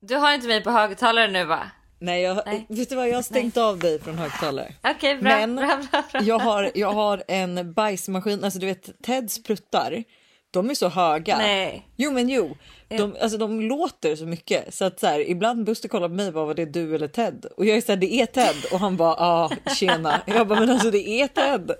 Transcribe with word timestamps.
Du 0.00 0.16
har 0.16 0.34
inte 0.34 0.46
mig 0.46 0.62
på 0.62 0.70
högtalare 0.70 1.30
nu 1.30 1.44
va? 1.44 1.70
Nej, 1.98 2.22
jag, 2.22 2.42
Nej. 2.46 2.66
vet 2.68 2.88
du 2.88 2.96
vad? 2.96 3.08
Jag 3.08 3.14
har 3.14 3.22
stängt 3.22 3.56
av 3.56 3.78
dig 3.78 4.00
från 4.00 4.18
högtalare. 4.18 4.74
Okej, 4.82 5.16
bra, 5.16 5.30
Men 5.30 5.56
bra, 5.56 5.80
bra, 5.90 6.02
bra. 6.12 6.22
Jag 6.22 6.38
har, 6.38 6.70
jag 6.74 6.92
har 6.92 7.22
en 7.28 7.72
bajsmaskin, 7.72 8.44
alltså 8.44 8.58
du 8.58 8.66
vet 8.66 9.02
Teds 9.02 9.42
pruttar. 9.42 10.04
De 10.50 10.70
är 10.70 10.74
så 10.74 10.88
höga. 10.88 11.38
Nej. 11.38 11.88
Jo 11.96 12.10
men 12.10 12.28
jo, 12.28 12.56
de, 12.88 13.16
alltså, 13.20 13.38
de 13.38 13.60
låter 13.60 14.16
så 14.16 14.26
mycket 14.26 14.74
så 14.74 14.84
att 14.84 15.00
så 15.00 15.06
här, 15.06 15.30
ibland 15.30 15.64
Buster 15.64 15.88
kollar 15.88 16.08
på 16.08 16.14
mig 16.14 16.32
bara 16.32 16.44
var 16.44 16.54
det 16.54 16.64
du 16.64 16.94
eller 16.94 17.08
Ted? 17.08 17.46
Och 17.56 17.66
jag 17.66 17.76
är 17.76 17.80
så 17.80 17.92
här, 17.92 17.96
det 17.96 18.12
är 18.12 18.26
Ted 18.26 18.56
och 18.72 18.80
han 18.80 18.96
bara 18.96 19.14
ah 19.18 19.50
tjena. 19.76 20.20
Jag 20.26 20.48
bara 20.48 20.60
men 20.60 20.70
alltså 20.70 20.90
det 20.90 21.08
är 21.08 21.28
Ted. 21.28 21.70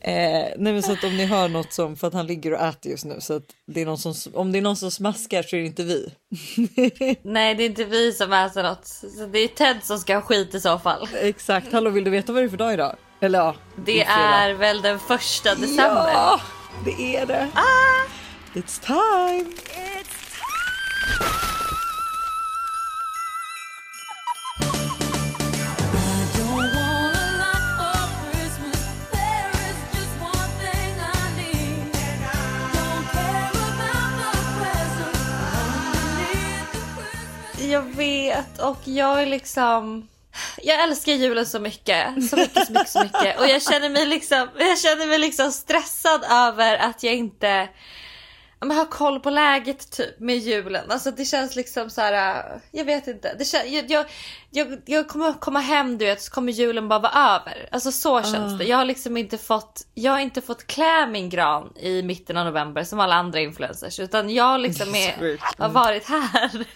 Eh, 0.00 0.54
nej 0.58 0.72
men 0.72 0.82
så 0.82 0.92
att 0.92 1.04
om 1.04 1.16
ni 1.16 1.24
hör 1.24 1.48
något 1.48 1.72
som 1.72 1.96
för 1.96 2.06
att 2.06 2.14
han 2.14 2.26
ligger 2.26 2.52
och 2.52 2.60
äter 2.60 2.92
just 2.92 3.04
nu 3.04 3.16
så 3.20 3.36
att 3.36 3.44
det 3.66 3.80
är 3.80 3.86
någon 3.86 3.98
som 3.98 4.14
om 4.34 4.52
det 4.52 4.58
är 4.58 4.62
någon 4.62 4.76
som 4.76 4.90
smaskar 4.90 5.42
så 5.42 5.56
är 5.56 5.60
det 5.60 5.66
inte 5.66 5.84
vi. 5.84 6.10
Nej, 7.22 7.54
det 7.54 7.62
är 7.62 7.66
inte 7.66 7.84
vi 7.84 8.12
som 8.12 8.32
äter 8.32 8.62
något. 8.62 8.86
Så 8.86 9.26
det 9.26 9.38
är 9.38 9.48
Ted 9.48 9.76
som 9.82 9.98
ska 9.98 10.14
ha 10.14 10.22
skit 10.22 10.54
i 10.54 10.60
så 10.60 10.78
fall. 10.78 11.08
Exakt. 11.20 11.72
Hallå 11.72 11.90
vill 11.90 12.04
du 12.04 12.10
veta 12.10 12.32
vad 12.32 12.42
det 12.42 12.46
är 12.46 12.50
för 12.50 12.56
dag 12.56 12.72
idag? 12.72 12.96
Eller 13.20 13.38
ja. 13.38 13.54
Det 13.76 14.02
är 14.02 14.52
väl 14.52 14.82
den 14.82 14.98
första 14.98 15.54
december? 15.54 16.10
Ja, 16.12 16.40
det 16.84 17.16
är 17.16 17.26
det. 17.26 17.48
Ah! 17.54 18.06
It's 18.54 18.78
time. 18.78 19.52
Don't 26.34 26.74
want 26.74 27.16
a 27.16 27.26
lot 27.42 27.62
for 27.78 28.30
Christmas. 28.30 28.80
There 29.12 29.50
is 29.68 29.78
just 29.94 30.14
one 30.20 30.52
thing 30.62 30.94
I 31.00 31.36
need. 31.36 31.92
Don't 32.72 33.06
care 33.12 33.50
about 33.70 34.10
the 34.20 34.30
presents 34.58 35.20
underneath 35.62 36.72
the 36.72 36.80
Christmas. 36.96 37.70
Jag 37.70 37.82
vet 37.82 38.58
och 38.58 38.80
jag 38.88 39.22
är 39.22 39.26
liksom... 39.26 40.08
Jag 40.66 40.82
älskar 40.82 41.12
julen 41.12 41.46
så 41.46 41.60
mycket, 41.60 42.28
så 42.30 42.36
mycket, 42.36 42.66
så 42.66 42.72
mycket, 42.72 42.88
så 42.88 43.02
mycket. 43.02 43.38
Och 43.38 43.48
jag 43.48 43.62
känner 43.62 43.88
mig 43.90 44.06
liksom, 44.06 44.48
jag 44.58 44.78
känner 44.78 45.06
mig 45.06 45.18
liksom 45.18 45.52
stressad 45.52 46.24
över 46.30 46.76
att 46.76 47.02
jag 47.02 47.14
inte 47.14 47.68
men 48.60 48.76
har 48.76 48.84
koll 48.84 49.20
på 49.20 49.30
läget 49.30 49.90
typ 49.90 50.20
med 50.20 50.38
julen. 50.38 50.90
Alltså 50.90 51.10
det 51.10 51.24
känns 51.24 51.56
liksom 51.56 51.90
så 51.90 52.00
här. 52.00 52.52
äh, 52.52 52.60
jag 52.70 52.84
vet 52.84 53.06
inte. 53.06 53.34
Det 53.38 53.44
kän, 53.44 53.72
jag, 53.72 53.90
jag, 53.90 54.06
jag, 54.50 54.80
jag 54.84 55.08
kommer 55.08 55.32
komma 55.32 55.60
hem 55.60 55.98
du 55.98 56.04
vet 56.04 56.22
så 56.22 56.30
kommer 56.30 56.52
julen 56.52 56.88
bara 56.88 56.98
vara 56.98 57.12
över. 57.12 57.68
Alltså 57.70 57.92
så 57.92 58.22
känns 58.22 58.58
det. 58.58 58.64
Jag 58.64 58.76
har 58.76 58.84
liksom 58.84 59.16
inte 59.16 59.38
fått, 59.38 59.86
jag 59.94 60.12
har 60.12 60.18
inte 60.18 60.40
fått 60.40 60.66
klä 60.66 61.06
min 61.06 61.30
gran 61.30 61.72
i 61.76 62.02
mitten 62.02 62.36
av 62.36 62.46
november 62.46 62.84
som 62.84 63.00
alla 63.00 63.14
andra 63.14 63.40
influencers. 63.40 64.00
Utan 64.00 64.30
jag 64.30 64.60
liksom 64.60 64.88
är 64.94 65.38
har 65.62 65.68
varit 65.68 66.04
här. 66.04 66.66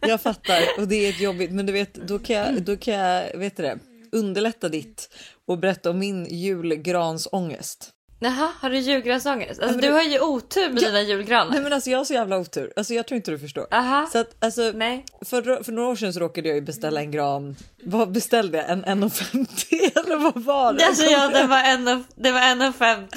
Jag 0.00 0.22
fattar 0.22 0.62
och 0.78 0.88
det 0.88 0.94
är 0.94 1.10
ett 1.10 1.20
jobbigt 1.20 1.50
men 1.50 1.66
du 1.66 1.72
vet 1.72 1.94
då 1.94 2.18
kan 2.18 2.36
jag, 2.36 2.62
då 2.62 2.76
kan 2.76 2.94
jag 2.94 3.38
vet 3.38 3.56
du 3.56 3.62
det, 3.62 3.78
underlätta 4.12 4.68
ditt 4.68 5.08
och 5.46 5.58
berätta 5.58 5.90
om 5.90 5.98
min 5.98 6.26
julgransångest. 6.26 7.95
Jaha, 8.18 8.52
har 8.60 8.70
du 8.70 8.78
julgransångest? 8.78 9.60
Alltså 9.60 9.78
men 9.78 9.80
du 9.80 9.92
har 9.92 10.02
ju 10.02 10.20
otur 10.20 10.72
med 10.72 10.82
dina 10.82 11.02
julgranar. 11.02 11.50
Nej 11.50 11.62
men 11.62 11.72
alltså 11.72 11.90
jag 11.90 11.98
har 11.98 12.04
så 12.04 12.14
jävla 12.14 12.38
otur. 12.38 12.72
Alltså 12.76 12.94
jag 12.94 13.06
tror 13.06 13.16
inte 13.16 13.30
du 13.30 13.38
förstår. 13.38 13.66
Aha. 13.70 14.08
Så 14.12 14.18
att 14.18 14.44
alltså 14.44 14.72
Nej. 14.74 15.04
för, 15.24 15.62
för 15.62 15.72
några 15.72 15.88
år 15.88 15.96
sedan 15.96 16.12
så 16.12 16.20
råkade 16.20 16.48
jag 16.48 16.54
ju 16.54 16.60
beställa 16.60 17.00
en 17.00 17.10
gran. 17.10 17.56
Vad 17.82 18.12
beställde 18.12 18.58
jag? 18.58 18.70
En 18.70 18.84
1,50 18.84 19.98
eller 20.04 20.16
vad 20.16 20.44
var 20.44 20.72
det? 20.72 20.86
Alltså 20.86 21.04
ja, 21.04 21.28
det 21.28 21.46
var 21.46 21.58
1,50. 21.58 22.04
Det 22.14 22.32
var 22.32 22.40
1,50. 22.40 23.08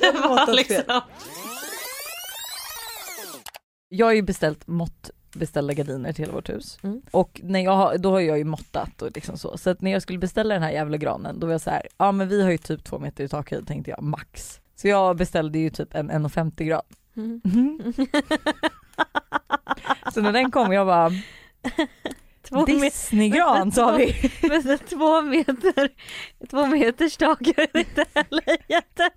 Det 0.00 0.18
har 0.18 0.46
var 0.46 0.54
liksom... 0.54 1.00
Jag 3.88 4.06
har 4.06 4.12
ju 4.12 4.22
beställt 4.22 4.66
måttbeställda 5.36 5.74
gardiner 5.74 6.12
till 6.12 6.30
vårt 6.30 6.48
hus. 6.48 6.78
Och 7.10 7.40
när 7.44 7.60
jag 7.60 7.72
har, 7.76 7.98
då 7.98 8.10
har 8.10 8.20
jag 8.20 8.38
ju 8.38 8.44
måttat 8.44 9.02
och 9.02 9.10
liksom 9.14 9.38
så. 9.38 9.58
Så 9.58 9.70
att 9.70 9.80
när 9.80 9.90
jag 9.90 10.02
skulle 10.02 10.18
beställa 10.18 10.54
den 10.54 10.62
här 10.62 10.70
jävla 10.70 10.96
granen 10.96 11.40
då 11.40 11.46
var 11.46 11.54
jag 11.54 11.60
så 11.60 11.70
här, 11.70 11.82
ja 11.98 12.12
men 12.12 12.28
vi 12.28 12.42
har 12.42 12.50
ju 12.50 12.58
typ 12.58 12.84
två 12.84 12.98
meter 12.98 13.24
i 13.24 13.28
takhöjd 13.28 13.66
tänkte 13.66 13.90
jag 13.90 14.02
max. 14.02 14.60
Så 14.76 14.88
jag 14.88 15.16
beställde 15.16 15.58
ju 15.58 15.70
typ 15.70 15.94
en 15.94 16.10
1,50 16.10 16.64
gran. 16.64 16.82
Mhm. 17.14 17.94
så 20.14 20.20
när 20.20 20.32
den 20.32 20.50
kom 20.50 20.72
jag 20.72 20.86
bara. 20.86 21.10
Disneygran 22.66 23.72
sa 23.72 23.96
vi. 23.96 24.30
Men 24.48 24.62
så 24.62 24.78
två 24.78 25.22
meter, 25.22 25.88
två 26.50 26.66
meters 26.66 27.16
tak 27.16 27.40
är 27.40 27.78
inte 27.78 28.04
heller 28.14 28.56
jätte 28.68 29.10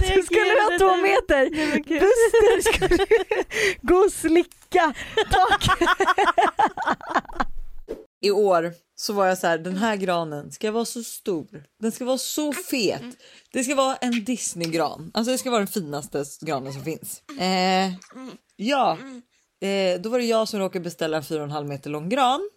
så 0.16 0.22
skulle 0.22 0.44
det 0.44 0.64
vara 0.68 0.78
två 0.78 0.96
meter. 0.96 1.41
Buster 1.52 2.72
skulle 2.72 3.06
gå 3.82 3.94
och 3.94 4.12
slicka 4.12 4.94
taket. 5.30 5.88
I 8.20 8.30
år 8.30 8.72
så 8.94 9.12
var 9.12 9.26
jag 9.26 9.38
så 9.38 9.46
här, 9.46 9.58
den 9.58 9.76
här 9.76 9.96
granen 9.96 10.52
ska 10.52 10.70
vara 10.70 10.84
så 10.84 11.02
stor. 11.02 11.64
Den 11.80 11.92
ska 11.92 12.04
vara 12.04 12.18
så 12.18 12.52
fet. 12.52 13.02
Det 13.52 13.64
ska 13.64 13.74
vara 13.74 13.96
en 13.96 14.24
Disneygran. 14.24 15.10
Alltså 15.14 15.32
det 15.32 15.38
ska 15.38 15.50
vara 15.50 15.60
den 15.60 15.68
finaste 15.68 16.24
granen 16.40 16.72
som 16.72 16.82
finns. 16.84 17.22
Eh, 17.40 17.92
ja, 18.56 18.98
eh, 19.62 20.00
då 20.00 20.08
var 20.08 20.18
det 20.18 20.24
jag 20.24 20.48
som 20.48 20.60
råkade 20.60 20.82
beställa 20.82 21.16
en 21.16 21.22
4,5 21.22 21.64
meter 21.64 21.90
lång 21.90 22.08
gran. 22.08 22.50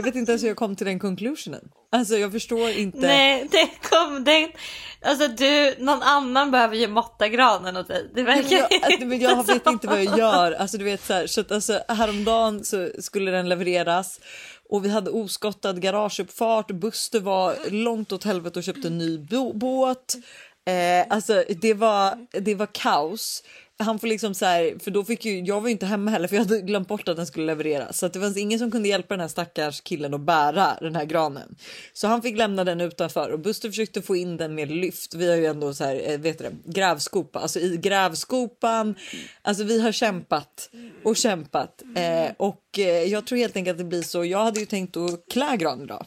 Jag 0.00 0.04
vet 0.04 0.14
inte 0.14 0.32
ens 0.32 0.42
hur 0.42 0.48
jag 0.48 0.56
kom 0.56 0.76
till 0.76 0.86
den 0.86 0.98
conclusionen. 0.98 1.60
Alltså 1.92 2.16
jag 2.16 2.32
förstår 2.32 2.70
inte. 2.70 2.98
Nej, 2.98 3.48
det 3.50 3.68
kom 3.88 4.24
det. 4.24 4.52
Alltså 5.02 5.28
du, 5.28 5.74
någon 5.78 6.02
annan 6.02 6.50
behöver 6.50 6.76
ju 6.76 6.88
måtta 6.88 7.28
granen 7.28 7.76
åt 7.76 7.88
dig. 7.88 8.10
Det 8.14 8.22
Men 8.22 8.24
verkar 8.24 8.56
jag, 8.56 8.84
alltså, 8.84 9.06
men 9.06 9.20
jag 9.20 9.46
vet 9.46 9.66
inte 9.66 9.86
vad 9.86 10.04
jag 10.04 10.18
gör. 10.18 10.52
Alltså, 10.52 10.78
du 10.78 10.84
vet, 10.84 11.04
så 11.04 11.12
här, 11.12 11.26
så 11.26 11.40
att, 11.40 11.52
alltså, 11.52 11.80
häromdagen 11.88 12.64
så 12.64 12.88
skulle 12.98 13.30
den 13.30 13.48
levereras 13.48 14.20
och 14.70 14.84
vi 14.84 14.88
hade 14.88 15.10
oskottad 15.10 15.80
garageuppfart. 15.80 16.70
Buster 16.70 17.20
var 17.20 17.70
långt 17.70 18.12
åt 18.12 18.24
helvete 18.24 18.58
och 18.58 18.62
köpte 18.62 18.88
en 18.88 18.98
ny 18.98 19.18
båt. 19.54 20.16
Eh, 20.70 21.06
alltså, 21.08 21.44
det, 21.60 21.74
var, 21.74 22.26
det 22.40 22.54
var 22.54 22.68
kaos. 22.72 23.42
Han 23.78 23.98
får 23.98 24.06
liksom 24.06 24.34
så 24.34 24.44
här, 24.44 24.78
för 24.78 24.90
då 24.90 25.04
fick 25.04 25.24
ju, 25.24 25.40
jag 25.40 25.60
var 25.60 25.68
ju 25.68 25.72
inte 25.72 25.86
hemma 25.86 26.10
heller 26.10 26.28
för 26.28 26.36
jag 26.36 26.44
hade 26.44 26.60
glömt 26.60 26.88
bort 26.88 27.08
att 27.08 27.16
den 27.16 27.26
skulle 27.26 27.46
levereras. 27.46 27.98
Så 27.98 28.06
att 28.06 28.12
det 28.12 28.20
fanns 28.20 28.36
ingen 28.36 28.58
som 28.58 28.70
kunde 28.70 28.88
hjälpa 28.88 29.14
den 29.14 29.20
här 29.20 29.28
stackars 29.28 29.80
killen 29.80 30.14
att 30.14 30.20
bära 30.20 30.76
den 30.80 30.96
här 30.96 31.04
granen. 31.04 31.56
Så 31.92 32.06
han 32.06 32.22
fick 32.22 32.36
lämna 32.36 32.64
den 32.64 32.80
utanför 32.80 33.30
och 33.30 33.40
Buster 33.40 33.68
försökte 33.68 34.02
få 34.02 34.16
in 34.16 34.36
den 34.36 34.54
med 34.54 34.70
lyft. 34.70 35.14
Vi 35.14 35.28
har 35.28 35.36
ju 35.36 35.46
ändå 35.46 35.74
så 35.74 35.84
här, 35.84 36.10
eh, 36.10 36.18
vet 36.18 36.38
du 36.38 36.44
det, 36.44 36.72
grävskopa, 36.72 37.38
alltså 37.38 37.60
i 37.60 37.76
grävskopan. 37.76 38.94
Alltså 39.42 39.64
vi 39.64 39.80
har 39.80 39.92
kämpat 39.92 40.70
och 41.04 41.16
kämpat 41.16 41.82
eh, 41.96 42.32
och 42.36 42.78
eh, 42.78 42.84
jag 42.84 43.26
tror 43.26 43.38
helt 43.38 43.56
enkelt 43.56 43.74
att 43.74 43.78
det 43.78 43.84
blir 43.84 44.02
så. 44.02 44.24
Jag 44.24 44.44
hade 44.44 44.60
ju 44.60 44.66
tänkt 44.66 44.96
att 44.96 45.24
klä 45.30 45.56
gran 45.56 45.82
idag. 45.82 46.06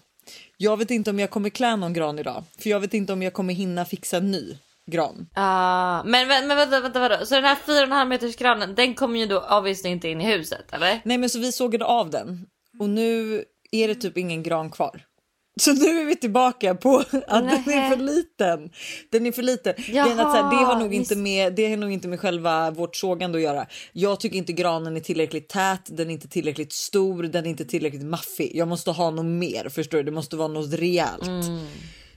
Jag 0.57 0.78
vet 0.78 0.91
inte 0.91 1.09
om 1.09 1.19
jag 1.19 1.29
kommer 1.29 1.50
klä 1.50 1.75
någon 1.75 1.94
gran 1.94 2.19
idag, 2.19 2.44
för 2.59 2.69
jag 2.69 2.79
vet 2.79 2.94
inte 2.94 3.13
om 3.13 3.22
jag 3.22 3.34
kommer 3.34 3.53
hinna 3.53 3.85
fixa 3.85 4.17
en 4.17 4.31
ny 4.31 4.57
gran. 4.91 5.28
Ah, 5.34 6.03
men, 6.03 6.28
men, 6.28 6.47
men 6.47 6.57
vänta, 6.57 6.79
vänta, 6.79 7.00
vadå? 7.00 7.25
Så 7.25 7.35
den 7.35 7.44
här 7.44 7.56
4,5 7.56 8.06
meters 8.06 8.35
granen, 8.35 8.75
den 8.75 8.94
kommer 8.94 9.19
ju 9.19 9.25
då 9.25 9.39
obviously 9.39 9.89
inte 9.89 10.07
in 10.09 10.22
i 10.22 10.25
huset, 10.25 10.73
eller? 10.73 11.01
Nej, 11.06 11.17
men 11.17 11.29
så 11.29 11.39
vi 11.39 11.51
sågade 11.51 11.85
av 11.85 12.09
den 12.09 12.45
och 12.79 12.89
nu 12.89 13.44
är 13.72 13.88
det 13.88 13.95
typ 13.95 14.17
ingen 14.17 14.44
gran 14.44 14.72
kvar. 14.72 15.01
Så 15.59 15.74
nu 15.74 16.02
är 16.02 16.06
vi 16.06 16.16
tillbaka 16.16 16.75
på 16.75 16.97
att 16.97 17.12
den 17.12 17.50
är 17.50 17.90
för 17.90 17.97
liten. 17.97 18.69
Den 19.09 19.25
är 19.25 19.31
för 19.31 19.44
liten. 19.44 19.74
Att 19.74 20.31
så 20.31 20.44
här, 20.44 20.58
det 20.58 20.66
har 20.66 20.80
nog 20.80 20.94
inte 20.94 21.16
med. 21.16 21.53
Det 21.53 21.69
har 21.69 21.78
nog 21.78 21.91
inte 21.91 22.08
med 22.08 22.19
själva 22.19 22.72
vårt 22.72 22.96
sågande 22.96 23.38
att 23.38 23.44
göra. 23.44 23.66
Jag 23.92 24.19
tycker 24.19 24.38
inte 24.38 24.53
granen 24.53 24.96
är 24.96 25.00
tillräckligt 25.00 25.50
tät. 25.50 25.81
Den 25.86 26.09
är 26.09 26.13
inte 26.13 26.28
tillräckligt 26.28 26.74
stor. 26.74 27.24
Den 27.24 27.46
är 27.46 27.50
inte 27.50 27.66
tillräckligt 27.66 28.06
maffig. 28.06 28.52
Jag 28.53 28.68
måste 28.68 28.92
ha 28.92 29.09
något 29.12 29.25
mer. 29.25 29.69
Förstår 29.69 29.97
du? 29.97 30.03
Det 30.03 30.12
måste 30.12 30.36
vara 30.36 30.47
något 30.47 30.74
rejält. 30.74 31.30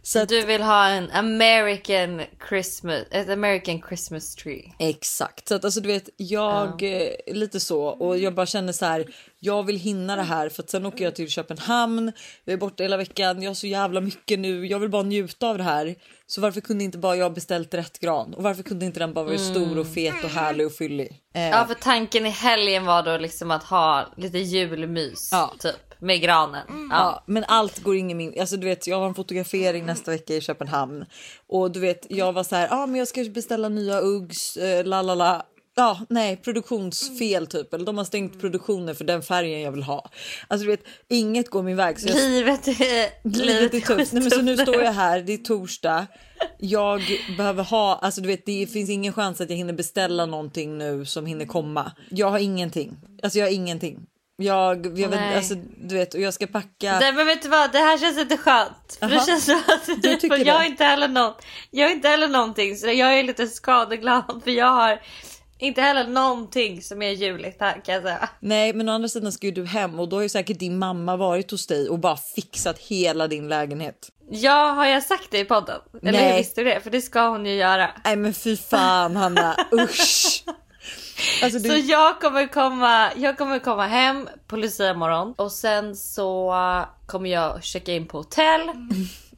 Så 0.07 0.19
att, 0.23 0.29
Du 0.29 0.45
vill 0.47 0.63
ha 0.63 0.89
en 0.89 1.11
American 1.11 2.23
Christmas, 2.49 3.03
ett 3.11 3.29
American 3.29 3.83
Christmas 3.89 4.35
tree. 4.35 4.73
Exakt, 4.79 5.49
så 5.49 5.55
att 5.55 5.65
alltså 5.65 5.81
du 5.81 5.89
vet 5.89 6.09
jag 6.17 6.83
eh, 6.83 7.13
lite 7.35 7.61
så 7.61 7.85
och 7.85 8.19
jag 8.19 8.35
bara 8.35 8.47
känner 8.47 8.73
så 8.73 8.85
här. 8.87 9.07
Jag 9.39 9.63
vill 9.67 9.77
hinna 9.79 10.17
det 10.17 10.23
här 10.23 10.49
för 10.49 10.63
att 10.63 10.71
sen 10.71 10.87
åker 10.87 11.05
jag 11.05 11.15
till 11.15 11.29
Köpenhamn. 11.29 12.13
Jag 12.45 12.53
är 12.53 12.57
borta 12.57 12.83
hela 12.83 12.97
veckan. 12.97 13.43
Jag 13.43 13.51
har 13.51 13.55
så 13.55 13.67
jävla 13.67 14.01
mycket 14.01 14.39
nu. 14.39 14.67
Jag 14.67 14.79
vill 14.79 14.91
bara 14.91 15.03
njuta 15.03 15.49
av 15.49 15.59
det 15.59 15.65
här. 15.65 15.95
Så 16.27 16.41
varför 16.41 16.61
kunde 16.61 16.85
inte 16.85 16.99
bara 16.99 17.17
jag 17.17 17.35
beställt 17.35 17.75
rätt 17.75 17.99
gran 17.99 18.35
och 18.35 18.43
varför 18.43 18.63
kunde 18.63 18.85
inte 18.87 18.99
den 19.01 19.13
bara 19.15 19.25
vara 19.25 19.39
stor 19.39 19.79
och 19.79 19.87
fet 19.95 20.25
och 20.25 20.31
härlig 20.31 20.67
och 20.67 20.73
fyllig? 20.73 21.21
Eh, 21.35 21.43
Ja, 21.49 21.65
för 21.67 21.75
tanken 21.75 22.27
i 22.27 22.31
helgen 22.31 22.85
var 22.87 23.03
då 23.03 23.17
liksom 23.19 23.51
att 23.51 23.65
ha 23.65 24.07
lite 24.17 24.39
julmys, 24.39 25.29
Ja. 25.33 25.55
typ, 25.59 25.86
med 25.99 26.21
granen. 26.21 26.67
Ja. 26.69 26.87
Ja, 26.91 27.25
men 27.27 27.45
allt 27.49 27.83
går 27.83 27.97
ingen 27.97 28.17
min. 28.17 28.41
Alltså 28.41 28.57
du 28.57 28.67
vet, 28.67 28.87
jag 28.87 28.99
har 28.99 29.07
en 29.07 29.15
fotografering 29.15 29.87
nästa 29.87 30.11
vecka 30.11 30.35
i 30.35 30.41
Köpenhamn 30.41 31.05
och 31.47 31.71
du 31.71 31.81
vet, 31.81 32.07
jag 32.09 32.33
var 32.33 32.45
så 32.45 32.57
här, 32.57 32.69
ja, 32.71 32.83
ah, 32.83 32.87
men 32.87 32.97
jag 32.97 33.09
ska 33.09 33.25
beställa 33.25 33.69
nya 33.69 34.01
Uggs, 34.01 34.57
eh, 34.57 34.85
la 34.85 35.03
la 35.03 35.15
la. 35.15 35.47
Ja, 35.79 36.01
nej, 36.09 36.37
produktionsfel 36.37 37.47
typ. 37.47 37.75
Eller 37.75 37.87
de 37.87 37.99
har 37.99 38.05
stängt 38.05 38.41
produktionen 38.41 38.95
för 38.95 39.05
den 39.05 39.23
färgen 39.23 39.61
jag 39.61 39.73
vill 39.73 39.83
ha. 39.83 40.11
Alltså 40.49 40.65
du 40.65 40.71
vet, 40.71 40.85
inget 41.09 41.51
går 41.51 41.63
min 41.63 41.77
väg. 41.77 42.01
Så 42.01 42.09
jag, 42.09 42.17
Livet 42.31 42.69
är, 42.69 43.29
livet 43.29 43.75
är 43.75 43.81
tufft. 43.81 44.13
Nej, 44.13 44.23
men 44.23 44.31
så 44.31 44.43
nu 44.43 44.57
står 44.57 44.83
jag 44.83 44.93
här, 44.93 45.21
det 45.21 45.33
är 45.33 45.39
torsdag. 45.39 46.07
Jag 46.59 47.03
behöver 47.37 47.65
ha, 47.65 47.99
alltså 48.03 48.21
du 48.21 48.29
vet 48.29 48.47
det 48.47 48.67
finns 48.67 48.91
ingen 48.91 49.13
chans 49.13 49.41
att 49.41 49.51
jag 49.51 49.57
hinner 49.57 49.73
beställa 49.73 50.27
någonting 50.27 50.79
nu 50.79 51.05
som 51.05 51.27
hinner 51.27 51.47
komma. 51.47 51.93
Jag 52.11 52.31
har 52.31 52.39
ingenting. 52.39 52.97
Alltså 53.23 53.39
jag 53.39 53.47
har 53.47 53.53
ingenting. 53.53 54.07
Jag, 54.39 54.99
jag 54.99 55.09
vet, 55.09 55.37
alltså 55.37 55.55
du 55.77 55.95
vet 55.95 56.15
och 56.15 56.21
jag 56.21 56.35
ska 56.35 56.47
packa. 56.47 56.99
Nej 57.01 57.13
men 57.13 57.27
vet 57.27 57.43
du 57.43 57.49
vad, 57.49 57.73
det 57.73 57.79
här 57.79 57.99
känns 57.99 58.19
inte 58.19 58.37
skönt. 58.37 58.97
För 59.01 59.07
det 59.09 59.15
Jaha. 59.15 59.27
känns 59.27 59.45
som 59.45 59.63
att 59.69 59.87
Du 60.03 60.17
tycker 60.17 60.37
jag 60.37 60.47
det? 60.47 60.51
har 60.51 60.65
inte 60.65 60.85
heller 60.85 61.09
något, 61.09 61.43
jag 61.71 61.87
har 61.87 61.93
inte 61.93 62.09
heller 62.09 62.29
någonting 62.29 62.77
så 62.77 62.87
jag 62.87 63.19
är 63.19 63.23
lite 63.23 63.47
skadeglad 63.47 64.41
för 64.45 64.51
jag 64.51 64.67
har 64.73 65.01
inte 65.59 65.81
heller 65.81 66.07
någonting 66.09 66.83
som 66.83 67.03
är 67.03 67.11
juligt 67.11 67.61
här 67.61 67.81
kan 67.85 67.95
jag 67.95 68.03
säga. 68.05 68.29
Nej 68.41 68.73
men 68.73 68.89
å 68.89 68.93
andra 68.93 69.09
sidan 69.09 69.33
ska 69.33 69.47
ju 69.47 69.53
du 69.53 69.65
hem 69.67 70.01
och 70.01 70.09
då 70.09 70.17
har 70.17 70.23
ju 70.23 70.29
säkert 70.29 70.59
din 70.59 70.79
mamma 70.79 71.17
varit 71.17 71.51
hos 71.51 71.67
dig 71.67 71.89
och 71.89 71.99
bara 71.99 72.17
fixat 72.17 72.79
hela 72.79 73.29
din 73.29 73.49
lägenhet. 73.49 74.09
Ja, 74.31 74.71
har 74.71 74.87
jag 74.87 75.03
sagt 75.03 75.31
det 75.31 75.39
i 75.39 75.45
podden? 75.45 75.81
Eller 76.03 76.13
Nej. 76.13 76.31
hur 76.31 76.39
visste 76.39 76.61
du 76.61 76.71
det? 76.71 76.81
För 76.81 76.91
det 76.91 77.01
ska 77.03 77.29
hon 77.29 77.47
ju 77.47 77.55
göra. 77.55 77.91
Nej 78.05 78.17
men 78.17 78.35
fy 78.35 78.57
fan 78.57 79.17
Hanna, 79.17 79.57
usch. 79.73 80.45
Alltså 81.43 81.61
Så 81.61 81.69
du, 81.69 81.79
jag 81.79 82.21
kommer 82.21 82.47
komma, 82.47 83.11
jag 83.17 83.39
kommer 83.39 83.59
komma 83.59 83.87
hem 83.87 84.29
på 84.47 84.57
Lucia 84.57 84.95
morgon 84.95 85.35
och 85.37 85.53
sen 85.53 85.97
så 85.97 86.55
kommer 87.07 87.31
jag 87.31 87.65
checka 87.65 87.93
in 87.93 88.07
på 88.09 88.19
hotell. 88.19 88.61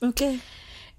okej. 0.01 0.39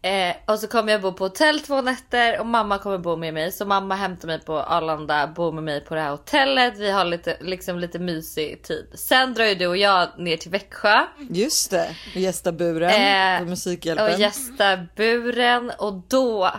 Eh, 0.02 0.36
och 0.46 0.60
så 0.60 0.68
kommer 0.68 0.92
jag 0.92 1.02
bo 1.02 1.14
på 1.14 1.24
hotell 1.24 1.60
två 1.60 1.82
nätter 1.82 2.40
och 2.40 2.46
mamma 2.46 2.78
kommer 2.78 2.98
bo 2.98 3.16
med 3.16 3.34
mig. 3.34 3.52
Så 3.52 3.66
mamma 3.66 3.96
hämtar 3.96 4.28
mig 4.28 4.40
på 4.40 4.60
Arlanda, 4.60 5.28
bor 5.28 5.52
med 5.52 5.64
mig 5.64 5.82
på 5.86 5.96
det 5.96 6.02
här 6.02 6.12
hotellet. 6.12 6.74
Vi 6.78 6.92
har 6.92 7.06
lite, 7.06 7.38
liksom 7.42 7.80
lite 7.80 8.00
mysig 8.00 8.64
tid. 8.64 8.88
Sen 8.94 9.34
drar 9.34 9.46
ju 9.46 9.56
du 9.56 9.68
och 9.68 9.78
jag 9.78 10.10
ner 10.18 10.38
till 10.38 10.52
Växjö 10.52 11.06
Just 11.30 11.72
det, 11.72 11.96
och 12.16 12.22
gästa 12.22 12.52
buren 12.52 12.90
Eh, 12.92 13.40
på 13.40 13.46
Musikhjälpen. 13.50 14.14
och 14.14 14.20
gästar 14.20 14.88
buren. 14.96 15.72
Och 15.78 15.94
då, 16.08 16.52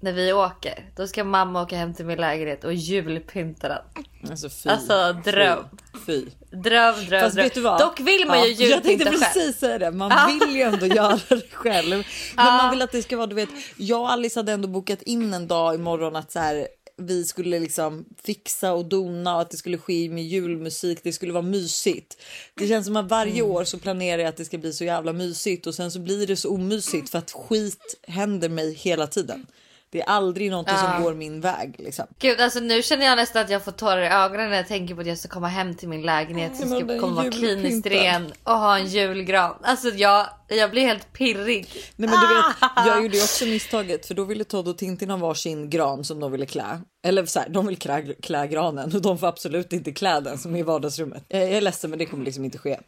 när 0.00 0.12
vi 0.12 0.32
åker, 0.32 0.90
då 0.96 1.06
ska 1.06 1.24
mamma 1.24 1.62
åka 1.62 1.76
hem 1.76 1.94
till 1.94 2.06
min 2.06 2.18
lägenhet 2.20 2.64
och 2.64 2.74
julpynta 2.74 3.68
den. 3.68 4.04
Alltså 4.30 4.48
fy. 4.48 4.68
Alltså, 4.68 5.12
dröm. 5.24 5.64
Fy. 6.06 6.24
fy. 6.24 6.30
Dröm, 6.50 6.94
dröm, 7.06 7.20
Fast 7.20 7.34
dröm. 7.34 7.44
vet 7.44 7.54
du 7.54 7.60
vad? 7.60 7.80
Dock 7.80 8.00
vill 8.00 8.26
man 8.26 8.42
ju 8.42 8.52
Ja, 8.52 8.66
Jag 8.66 8.82
tänkte 8.82 8.90
julpynta 8.90 9.10
själv. 9.26 9.32
precis 9.34 9.58
säga 9.60 9.78
det, 9.78 9.90
man 9.90 10.38
vill 10.40 10.56
ju 10.56 10.62
ändå 10.62 10.86
göra 10.86 11.18
det 11.28 11.52
själv. 11.52 12.04
Men 12.36 12.44
man 12.46 12.70
vill 12.70 12.82
att 12.82 12.92
det 12.92 13.02
ska 13.02 13.16
vara, 13.16 13.26
du 13.26 13.34
vet, 13.34 13.48
jag 13.76 14.00
och 14.00 14.10
Alice 14.10 14.38
hade 14.38 14.52
ändå 14.52 14.68
bokat 14.68 15.02
in 15.02 15.34
en 15.34 15.46
dag 15.48 15.74
imorgon 15.74 16.16
att 16.16 16.32
så 16.32 16.38
här 16.38 16.68
vi 16.98 17.24
skulle 17.24 17.58
liksom 17.58 18.04
fixa 18.24 18.72
och 18.72 18.84
dona 18.84 19.34
och 19.34 19.40
att 19.40 19.50
det 19.50 19.56
skulle 19.56 19.78
ske 19.78 20.08
med 20.10 20.24
julmusik. 20.24 20.98
Det 21.02 21.12
skulle 21.12 21.32
vara 21.32 21.42
mysigt. 21.42 22.16
Det 22.54 22.68
känns 22.68 22.86
som 22.86 22.96
att 22.96 23.08
varje 23.10 23.40
Mm. 23.42 23.50
år 23.50 23.64
så 23.64 23.78
planerar 23.78 24.18
jag 24.22 24.28
att 24.28 24.36
det 24.36 24.44
ska 24.44 24.58
bli 24.58 24.72
så 24.72 24.84
jävla 24.84 25.12
mysigt 25.12 25.66
och 25.66 25.74
sen 25.74 25.90
så 25.90 25.98
blir 25.98 26.26
det 26.26 26.36
så 26.36 26.54
omysigt 26.54 27.10
för 27.10 27.18
att 27.18 27.30
skit 27.32 27.94
händer 28.08 28.48
mig 28.48 28.74
hela 28.74 29.06
tiden. 29.06 29.46
Det 29.90 30.00
är 30.00 30.06
aldrig 30.06 30.50
någonting 30.50 30.76
som 30.76 31.02
går 31.02 31.14
min 31.14 31.40
väg 31.40 31.74
liksom. 31.78 32.06
Gud 32.18 32.40
alltså 32.40 32.60
nu 32.60 32.82
känner 32.82 33.06
jag 33.06 33.16
nästan 33.16 33.42
att 33.42 33.50
jag 33.50 33.64
får 33.64 33.72
tårar 33.72 34.02
i 34.02 34.06
ögonen 34.06 34.50
när 34.50 34.56
jag 34.56 34.68
tänker 34.68 34.94
på 34.94 35.00
att 35.00 35.06
jag 35.06 35.18
ska 35.18 35.28
komma 35.28 35.48
hem 35.48 35.74
till 35.74 35.88
min 35.88 36.02
lägenhet 36.02 36.56
som 36.56 36.68
men 36.68 36.78
ska 36.78 37.00
komma 37.00 37.14
vara 37.22 37.30
kliniskt 37.30 37.86
ren 37.86 38.32
och 38.42 38.58
ha 38.58 38.78
en 38.78 38.86
julgran. 38.86 39.54
Alltså 39.62 39.88
jag, 39.88 40.26
jag 40.48 40.70
blir 40.70 40.86
helt 40.86 41.12
pirrig. 41.12 41.66
Nej 41.96 42.10
men 42.10 42.20
du 42.20 42.34
vet, 42.34 42.70
jag 42.86 43.02
gjorde 43.02 43.16
också 43.22 43.44
misstaget 43.44 44.06
för 44.06 44.14
då 44.14 44.24
ville 44.24 44.44
Todd 44.44 44.68
och 44.68 44.78
Tintin 44.78 45.10
ha 45.10 45.16
varsin 45.16 45.70
gran 45.70 46.04
som 46.04 46.20
de 46.20 46.32
ville 46.32 46.46
klä. 46.46 46.80
Eller 47.04 47.26
så 47.26 47.40
här, 47.40 47.48
de 47.48 47.66
vill 47.66 47.76
klä, 47.76 48.14
klä 48.22 48.46
granen 48.46 48.94
och 48.94 49.02
de 49.02 49.18
får 49.18 49.26
absolut 49.26 49.72
inte 49.72 49.92
klä 49.92 50.20
den 50.20 50.38
som 50.38 50.54
är 50.54 50.58
i 50.58 50.62
vardagsrummet. 50.62 51.24
Jag, 51.28 51.42
jag 51.42 51.52
är 51.52 51.60
ledsen 51.60 51.90
men 51.90 51.98
det 51.98 52.06
kommer 52.06 52.24
liksom 52.24 52.44
inte 52.44 52.58
ske. 52.58 52.78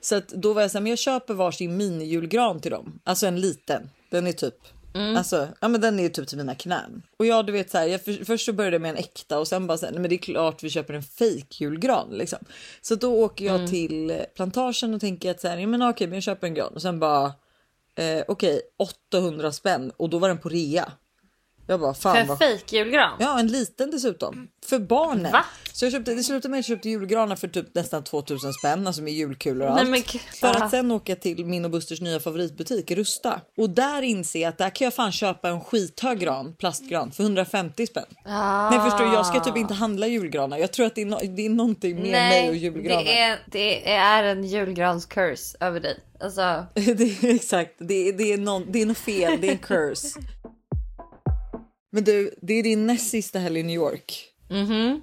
Så 0.00 0.16
att 0.16 0.28
då 0.28 0.52
var 0.52 0.62
jag 0.62 0.70
så 0.70 0.78
här, 0.78 0.82
men 0.82 0.90
jag 0.90 0.98
köper 0.98 1.34
varsin 1.34 1.76
minijulgran 1.76 2.60
till 2.60 2.70
dem. 2.70 3.00
Alltså 3.04 3.26
en 3.26 3.40
liten. 3.40 3.90
Den 4.10 4.26
är 4.26 4.32
typ 4.32 4.54
Alltså, 5.16 5.48
ja 5.60 5.68
men 5.68 5.80
den 5.80 5.98
är 5.98 6.02
ju 6.02 6.08
typ 6.08 6.28
till 6.28 6.38
mina 6.38 6.54
knän. 6.54 7.02
Och 7.16 7.26
jag 7.26 7.46
du 7.46 7.52
vet 7.52 7.70
så 7.70 7.78
här, 7.78 7.86
jag 7.86 8.04
för, 8.04 8.24
först 8.24 8.46
så 8.46 8.52
började 8.52 8.74
jag 8.74 8.82
med 8.82 8.90
en 8.90 8.96
äkta 8.96 9.38
och 9.38 9.48
sen 9.48 9.66
bara 9.66 9.78
så 9.78 9.86
här, 9.86 9.92
nej 9.92 10.00
men 10.00 10.08
det 10.08 10.16
är 10.16 10.18
klart 10.18 10.62
vi 10.62 10.70
köper 10.70 10.94
en 10.94 11.02
fake 11.02 11.46
julgran 11.50 12.08
liksom. 12.10 12.38
Så 12.80 12.94
då 12.94 13.24
åker 13.24 13.44
jag 13.44 13.68
till 13.68 14.10
eh, 14.10 14.16
plantagen 14.34 14.94
och 14.94 15.00
tänker 15.00 15.30
att 15.30 15.40
så 15.40 15.48
här, 15.48 15.56
ja 15.58 15.66
men 15.66 15.82
okej 15.82 16.06
men 16.06 16.14
jag 16.14 16.22
köper 16.22 16.46
en 16.46 16.54
gran 16.54 16.72
och 16.74 16.82
sen 16.82 16.98
bara 17.00 17.32
eh, 17.98 18.24
okej 18.28 18.60
800 19.12 19.52
spänn 19.52 19.92
och 19.96 20.10
då 20.10 20.18
var 20.18 20.28
den 20.28 20.38
på 20.38 20.48
rea. 20.48 20.92
Jag 21.72 21.80
bara 21.80 21.94
fan 21.94 22.16
För 22.16 22.24
vad 22.24 22.38
fake 22.38 22.76
julgran. 22.76 23.16
Ja, 23.20 23.38
en 23.40 23.46
liten 23.46 23.90
dessutom. 23.90 24.48
För 24.66 24.78
barnen. 24.78 25.32
Va? 25.32 25.44
Så 25.72 25.84
jag 25.84 25.92
köpte, 25.92 26.14
det 26.14 26.22
slutade 26.22 26.48
med 26.50 26.58
att 26.58 26.68
jag 26.68 26.76
köpte 26.76 26.88
julgranar 26.88 27.36
för 27.36 27.48
typ 27.48 27.74
nästan 27.74 28.04
2000 28.04 28.52
spänn, 28.52 28.86
alltså 28.86 29.02
med 29.02 29.12
julkulor 29.12 29.66
och 29.68 29.72
Nej, 29.74 29.80
allt. 29.80 29.90
men 29.90 30.00
gud. 30.00 30.20
för 30.40 30.48
att 30.48 30.70
sen 30.70 30.90
åka 30.90 31.16
till 31.16 31.44
min 31.46 31.64
och 31.64 31.70
Busters 31.70 32.00
nya 32.00 32.20
favoritbutik, 32.20 32.90
Rusta. 32.90 33.40
Och 33.56 33.70
där 33.70 34.02
inser 34.02 34.40
jag 34.42 34.48
att 34.48 34.58
där 34.58 34.70
kan 34.70 34.84
jag 34.84 34.94
fan 34.94 35.12
köpa 35.12 35.48
en 35.48 35.60
skithög 35.60 36.18
gran, 36.20 36.54
plastgran, 36.54 37.12
för 37.12 37.22
150 37.22 37.86
spänn. 37.86 38.04
Ah. 38.24 38.70
Nej 38.70 38.90
förstår 38.90 39.06
jag 39.14 39.26
ska 39.26 39.40
typ 39.40 39.56
inte 39.56 39.74
handla 39.74 40.06
julgranar. 40.06 40.58
Jag 40.58 40.72
tror 40.72 40.86
att 40.86 40.94
det 40.94 41.02
är, 41.02 41.06
no- 41.06 41.36
det 41.36 41.46
är 41.46 41.50
någonting 41.50 42.02
med 42.02 42.10
mig 42.10 42.48
och 42.48 42.56
julgranar. 42.56 43.04
det 43.04 43.18
är, 43.18 43.38
det 43.46 43.92
är 43.92 44.22
en 44.24 44.44
julgrans-curse 44.44 45.56
över 45.60 45.80
dig. 45.80 45.98
Alltså, 46.20 46.66
det 46.74 47.24
är 47.24 47.34
exakt, 47.34 47.74
det 47.78 48.08
är, 48.08 48.12
det, 48.12 48.32
är 48.32 48.38
någon, 48.38 48.72
det 48.72 48.82
är 48.82 48.86
något 48.86 48.98
fel, 48.98 49.40
det 49.40 49.48
är 49.48 49.52
en 49.52 49.58
curse. 49.58 50.20
Men 51.94 52.04
du, 52.04 52.34
det 52.42 52.54
är 52.54 52.62
din 52.62 52.86
näst 52.86 53.10
sista 53.10 53.38
helg 53.38 53.60
i 53.60 53.62
New 53.62 53.76
York. 53.76 54.28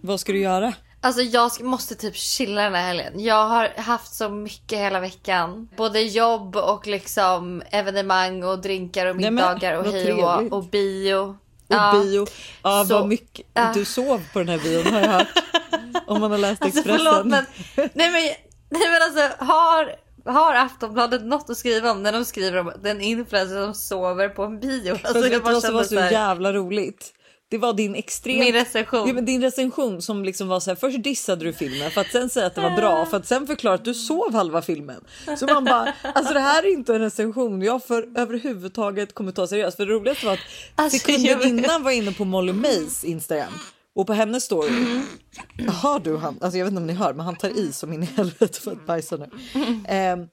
Vad 0.01 0.19
ska 0.19 0.31
du 0.31 0.39
göra? 0.39 0.73
alltså 1.01 1.21
jag 1.21 1.61
måste 1.61 1.95
typ 1.95 2.15
chilla 2.15 2.61
den 2.61 2.75
här 2.75 2.87
helgen. 2.87 3.19
Jag 3.19 3.47
har 3.47 3.69
haft 3.77 4.13
så 4.15 4.29
mycket 4.29 4.79
hela 4.79 4.99
veckan. 4.99 5.69
Både 5.77 6.01
jobb 6.01 6.55
och 6.55 6.87
liksom 6.87 7.61
evenemang 7.71 8.43
och 8.43 8.59
drinkar 8.61 9.05
och 9.05 9.15
middagar 9.15 9.73
och 9.77 9.85
hej 9.91 10.13
och, 10.13 10.51
och 10.53 10.63
bio. 10.63 11.15
Och 11.15 11.35
Ja. 11.67 12.01
bio. 12.03 12.27
Ja, 12.63 12.85
Så- 12.87 12.93
vad 12.99 13.07
mycket. 13.07 13.45
Ah. 13.53 13.73
Du 13.73 13.85
sov 13.85 14.21
på 14.33 14.39
den 14.39 14.49
här 14.49 14.59
bion 14.59 14.93
har 14.93 14.99
jag 15.01 15.07
hört. 15.09 15.27
Om 16.07 16.21
man 16.21 16.31
har 16.31 16.37
läst 16.37 16.61
Alltså 16.61 16.79
Expressen. 16.79 17.05
förlåt 17.05 17.25
men, 17.25 17.45
nej 17.75 18.11
men, 18.11 18.21
nej 18.69 18.89
men 18.91 19.01
alltså 19.01 19.45
har, 19.45 19.95
har 20.31 20.53
Aftonbladet 20.55 21.25
något 21.25 21.49
att 21.49 21.57
skriva 21.57 21.91
om 21.91 22.03
när 22.03 22.11
de 22.11 22.25
skriver 22.25 22.57
om 22.59 22.71
den 22.83 23.01
influencer 23.01 23.63
som 23.65 23.73
sover 23.73 24.29
på 24.29 24.43
en 24.43 24.59
bio? 24.59 24.91
Alltså 25.03 25.21
du 25.21 25.27
jag 25.27 25.43
bara 25.43 25.61
som 25.61 25.73
var 25.73 25.83
så 25.83 25.89
så 25.89 25.95
jävla 25.95 26.53
roligt? 26.53 27.13
Det 27.51 27.57
var 27.57 27.73
din 27.73 27.95
extremt... 27.95 28.39
min 28.39 28.53
recension. 28.53 29.07
Ja, 29.07 29.13
men 29.13 29.25
din 29.25 29.41
recension 29.41 30.01
som 30.01 30.23
liksom 30.25 30.47
var 30.47 30.59
så 30.59 30.71
här, 30.71 30.75
först 30.75 31.03
dissade 31.03 31.45
du 31.45 31.53
filmen 31.53 31.91
för 31.91 32.01
att 32.01 32.11
sen 32.11 32.29
säga 32.29 32.45
att 32.45 32.55
det 32.55 32.61
var 32.61 32.75
bra 32.75 33.05
för 33.05 33.17
att 33.17 33.27
sen 33.27 33.47
förklara 33.47 33.75
att 33.75 33.85
du 33.85 33.93
sov 33.93 34.33
halva 34.33 34.61
filmen. 34.61 35.01
Så 35.37 35.45
man 35.45 35.65
bara, 35.65 35.93
alltså 36.13 36.33
det 36.33 36.39
här 36.39 36.63
är 36.63 36.73
inte 36.73 36.93
en 36.95 37.01
recension 37.01 37.61
jag 37.61 37.83
för 37.83 38.07
överhuvudtaget 38.15 39.13
kommer 39.13 39.31
ta 39.31 39.47
seriöst. 39.47 39.77
För 39.77 39.85
det 39.85 39.91
roligaste 39.93 40.25
var 40.25 40.33
att 40.33 40.39
Alltså, 40.75 40.97
sekunder 40.97 41.29
jag- 41.29 41.45
innan 41.45 41.83
var 41.83 41.91
inne 41.91 42.11
på 42.11 42.25
Molly 42.25 42.53
Mays 42.53 43.03
Instagram 43.03 43.53
och 43.99 44.07
på 44.07 44.13
hennes 44.13 44.43
story. 44.43 45.01
Hör 45.67 45.99
du 45.99 46.17
han? 46.17 46.37
Alltså 46.41 46.57
jag 46.57 46.65
vet 46.65 46.71
inte 46.71 46.81
om 46.81 46.87
ni 46.87 46.93
hör 46.93 47.13
men 47.13 47.25
han 47.25 47.35
tar 47.35 47.49
i 47.49 47.71
som 47.71 47.93
in 47.93 48.03
i 48.03 48.05
helvete 48.05 48.61
för 48.61 48.71
att 48.71 48.85
bajsa 48.85 49.17
nu. 49.17 49.29
Ehm, 49.87 50.27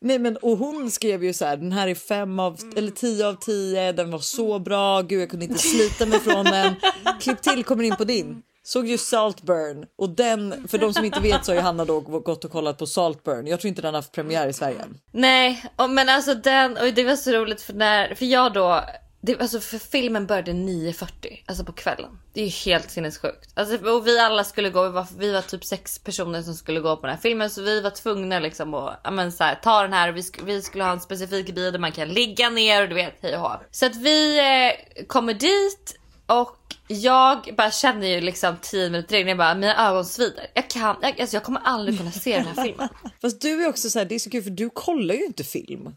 nej 0.00 0.18
men 0.18 0.36
och 0.36 0.58
hon 0.58 0.90
skrev 0.90 1.24
ju 1.24 1.32
så 1.32 1.44
här 1.44 1.56
den 1.56 1.72
här 1.72 1.88
är 1.88 1.94
fem 1.94 2.38
av 2.38 2.58
eller 2.76 2.90
tio 2.90 3.26
av 3.26 3.34
tio. 3.34 3.92
Den 3.92 4.10
var 4.10 4.18
så 4.18 4.58
bra. 4.58 5.02
Gud 5.02 5.22
jag 5.22 5.30
kunde 5.30 5.44
inte 5.44 5.58
slita 5.58 6.06
mig 6.06 6.20
från 6.20 6.44
den. 6.44 6.74
Klipp 7.20 7.42
till 7.42 7.64
kommer 7.64 7.84
in 7.84 7.96
på 7.96 8.04
din. 8.04 8.42
Såg 8.64 8.86
ju 8.86 8.98
Saltburn 8.98 9.86
och 9.98 10.10
den 10.10 10.68
för 10.68 10.78
de 10.78 10.94
som 10.94 11.04
inte 11.04 11.20
vet 11.20 11.44
så 11.44 11.52
har 11.52 11.56
ju 11.56 11.62
Hanna 11.62 11.84
då 11.84 12.00
gått 12.00 12.44
och 12.44 12.50
kollat 12.50 12.78
på 12.78 12.86
Saltburn. 12.86 13.46
Jag 13.46 13.60
tror 13.60 13.68
inte 13.68 13.82
den 13.82 13.94
har 13.94 13.98
haft 13.98 14.12
premiär 14.12 14.48
i 14.48 14.52
Sverige. 14.52 14.84
Nej, 15.12 15.64
men 15.90 16.08
alltså 16.08 16.34
den, 16.34 16.76
och 16.76 16.94
det 16.94 17.04
var 17.04 17.16
så 17.16 17.30
roligt 17.32 17.60
för 17.60 17.72
när, 17.72 18.14
för 18.14 18.24
jag 18.24 18.52
då, 18.52 18.84
det, 19.24 19.40
alltså 19.40 19.60
för 19.60 19.78
filmen 19.78 20.26
började 20.26 20.52
9.40, 20.52 21.06
alltså 21.46 21.64
på 21.64 21.72
kvällen. 21.72 22.18
Det 22.32 22.40
är 22.40 22.44
ju 22.44 22.50
helt 22.50 22.90
sinnessjukt. 22.90 23.50
Alltså, 23.54 23.90
och 23.90 24.06
vi 24.06 24.18
alla 24.18 24.44
skulle 24.44 24.70
gå, 24.70 24.82
vi 24.82 24.88
var, 24.90 25.06
vi 25.18 25.32
var 25.32 25.42
typ 25.42 25.64
sex 25.64 25.98
personer 25.98 26.42
som 26.42 26.54
skulle 26.54 26.80
gå 26.80 26.96
på 26.96 27.06
den 27.06 27.14
här 27.14 27.22
filmen 27.22 27.50
så 27.50 27.62
vi 27.62 27.80
var 27.80 27.90
tvungna 27.90 28.38
liksom 28.38 28.74
att 28.74 29.00
ja, 29.04 29.10
men 29.10 29.32
så 29.32 29.44
här, 29.44 29.54
ta 29.54 29.82
den 29.82 29.92
här 29.92 30.08
och 30.08 30.16
vi, 30.16 30.20
sk- 30.20 30.44
vi 30.44 30.62
skulle 30.62 30.84
ha 30.84 30.92
en 30.92 31.00
specifik 31.00 31.54
bio 31.54 31.70
där 31.70 31.78
man 31.78 31.92
kan 31.92 32.08
ligga 32.08 32.50
ner 32.50 32.82
och 32.82 32.88
du 32.88 32.94
vet 32.94 33.14
hej 33.22 33.34
och 33.36 33.40
hå. 33.40 33.60
Så 33.70 33.86
att 33.86 33.96
vi 33.96 34.38
eh, 34.38 35.04
kommer 35.06 35.34
dit 35.34 35.98
och 36.26 36.56
jag 36.88 37.54
bara 37.56 37.70
känner 37.70 38.06
ju 38.06 38.20
liksom 38.20 38.56
10 38.62 38.90
minuter 38.90 39.16
in, 39.16 39.28
jag 39.28 39.38
bara 39.38 39.54
mina 39.54 39.88
ögon 39.88 40.04
svider. 40.04 40.46
Jag 40.54 40.70
kan, 40.70 40.96
jag, 41.02 41.20
alltså 41.20 41.36
jag 41.36 41.42
kommer 41.44 41.60
aldrig 41.64 41.98
kunna 41.98 42.10
se 42.10 42.36
den 42.36 42.46
här 42.46 42.64
filmen. 42.64 42.88
Fast 43.22 43.40
du 43.40 43.64
är 43.64 43.68
också 43.68 43.90
så 43.90 43.98
här, 43.98 44.06
det 44.06 44.14
är 44.14 44.18
så 44.18 44.30
kul 44.30 44.42
för 44.42 44.50
du 44.50 44.70
kollar 44.70 45.14
ju 45.14 45.24
inte 45.24 45.44
film. 45.44 45.94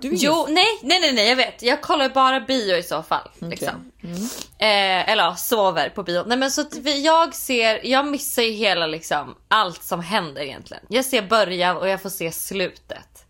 Du 0.00 0.08
är 0.08 0.12
ju 0.12 0.18
Jo, 0.20 0.46
nej, 0.48 0.78
nej, 0.82 1.00
nej, 1.00 1.12
nej, 1.12 1.28
jag 1.28 1.36
vet. 1.36 1.62
Jag 1.62 1.82
kollar 1.82 2.08
bara 2.08 2.40
bio 2.40 2.76
i 2.76 2.82
så 2.82 3.02
fall. 3.02 3.30
Liksom. 3.38 3.92
Eh, 4.58 5.10
eller 5.10 5.22
ja, 5.24 5.36
sover 5.36 5.88
på 5.88 6.02
bio. 6.02 6.24
Nej 6.26 6.38
men 6.38 6.50
så 6.50 6.64
vi, 6.80 7.04
jag 7.04 7.34
ser, 7.34 7.86
jag 7.86 8.06
missar 8.06 8.42
ju 8.42 8.50
hela 8.50 8.86
liksom 8.86 9.34
allt 9.48 9.82
som 9.82 10.00
händer 10.00 10.42
egentligen. 10.42 10.82
Jag 10.88 11.04
ser 11.04 11.22
början 11.22 11.76
och 11.76 11.88
jag 11.88 12.02
får 12.02 12.10
se 12.10 12.32
slutet. 12.32 13.26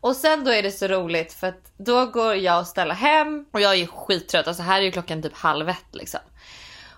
Och 0.00 0.16
sen 0.16 0.44
då 0.44 0.50
är 0.50 0.62
det 0.62 0.70
så 0.70 0.88
roligt 0.88 1.32
för 1.32 1.46
att 1.46 1.72
då 1.76 2.06
går 2.06 2.34
jag 2.34 2.60
och 2.60 2.66
ställer 2.66 2.94
hem 2.94 3.44
och 3.52 3.60
jag 3.60 3.74
är 3.74 3.86
skittrött. 3.86 4.48
Alltså 4.48 4.62
här 4.62 4.80
är 4.80 4.84
ju 4.84 4.92
klockan 4.92 5.22
typ 5.22 5.36
halv 5.36 5.68
ett 5.68 5.84
liksom. 5.92 6.20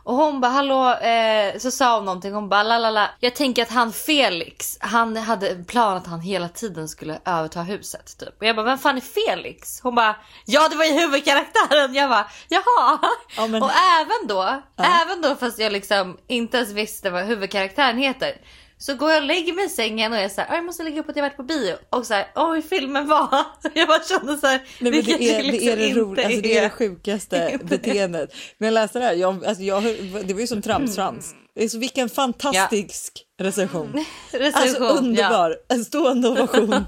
Och 0.06 0.14
hon 0.14 0.40
bara 0.40 0.52
hallå, 0.52 0.92
eh, 0.94 1.58
så 1.58 1.70
sa 1.70 1.96
hon 1.96 2.04
någonting. 2.04 2.32
Hon 2.34 2.48
bara 2.48 2.62
lalala. 2.62 3.10
Jag 3.20 3.34
tänker 3.34 3.62
att 3.62 3.70
han 3.70 3.92
Felix, 3.92 4.78
han 4.80 5.16
hade 5.16 5.64
planerat 5.64 6.02
att 6.02 6.06
han 6.08 6.20
hela 6.20 6.48
tiden 6.48 6.88
skulle 6.88 7.18
överta 7.24 7.60
huset 7.62 8.18
typ. 8.18 8.40
Och 8.40 8.46
jag 8.46 8.56
bara 8.56 8.66
vem 8.66 8.78
fan 8.78 8.96
är 8.96 9.00
Felix? 9.00 9.80
Hon 9.82 9.94
bara 9.94 10.16
ja 10.44 10.68
det 10.68 10.76
var 10.76 10.84
ju 10.84 10.92
huvudkaraktären. 10.92 11.94
Jag 11.94 12.10
bara 12.10 12.26
jaha. 12.48 12.98
Ja, 13.36 13.46
men- 13.46 13.62
Och 13.62 13.70
även 14.00 14.26
då, 14.28 14.62
även 15.02 15.22
då 15.22 15.34
fast 15.36 15.58
jag 15.58 15.72
liksom 15.72 16.16
inte 16.26 16.56
ens 16.56 16.70
visste 16.72 17.10
vad 17.10 17.24
huvudkaraktären 17.24 17.98
heter. 17.98 18.32
Så 18.78 18.94
går 18.94 19.10
jag 19.10 19.20
och 19.20 19.26
lägger 19.26 19.52
mig 19.52 19.64
i 19.64 19.68
sängen 19.68 20.12
och 20.12 20.18
jag 20.18 20.30
säger 20.30 20.54
jag 20.54 20.64
måste 20.64 20.82
lägga 20.82 21.00
upp 21.00 21.08
att 21.08 21.16
jag 21.16 21.22
varit 21.22 21.36
på 21.36 21.42
bio. 21.42 21.74
Och 21.90 22.06
så 22.06 22.14
här, 22.14 22.26
oj 22.34 22.62
filmen 22.62 23.06
var. 23.08 23.28
Jag 23.74 23.88
bara 23.88 24.02
kände 24.02 24.36
så 24.36 24.46
här, 24.46 24.62
Nej, 24.80 24.92
men 24.92 25.04
det, 25.04 25.12
är, 25.12 25.42
liksom 25.42 25.66
det 25.66 25.72
är 25.72 25.76
det 25.76 26.00
roliga, 26.00 26.26
alltså 26.26 26.40
det 26.40 26.58
är 26.58 26.62
det 26.62 26.70
sjukaste 26.70 27.48
inte 27.52 27.64
beteendet. 27.64 28.34
Men 28.58 28.66
jag 28.66 28.74
läste 28.74 28.98
det 28.98 29.04
här, 29.04 29.14
jag, 29.14 29.44
alltså 29.46 29.62
jag, 29.62 29.82
det 30.24 30.34
var 30.34 30.40
ju 30.40 30.46
som 30.46 30.62
tramsfrans. 30.62 31.34
Är 31.54 31.68
så, 31.68 31.78
vilken 31.78 32.08
fantastisk 32.08 33.24
recension. 33.40 34.04
recension. 34.32 34.62
Alltså 34.62 34.84
underbar, 34.84 35.56
en 35.68 35.84
stående 35.84 36.28
ovation. 36.28 36.84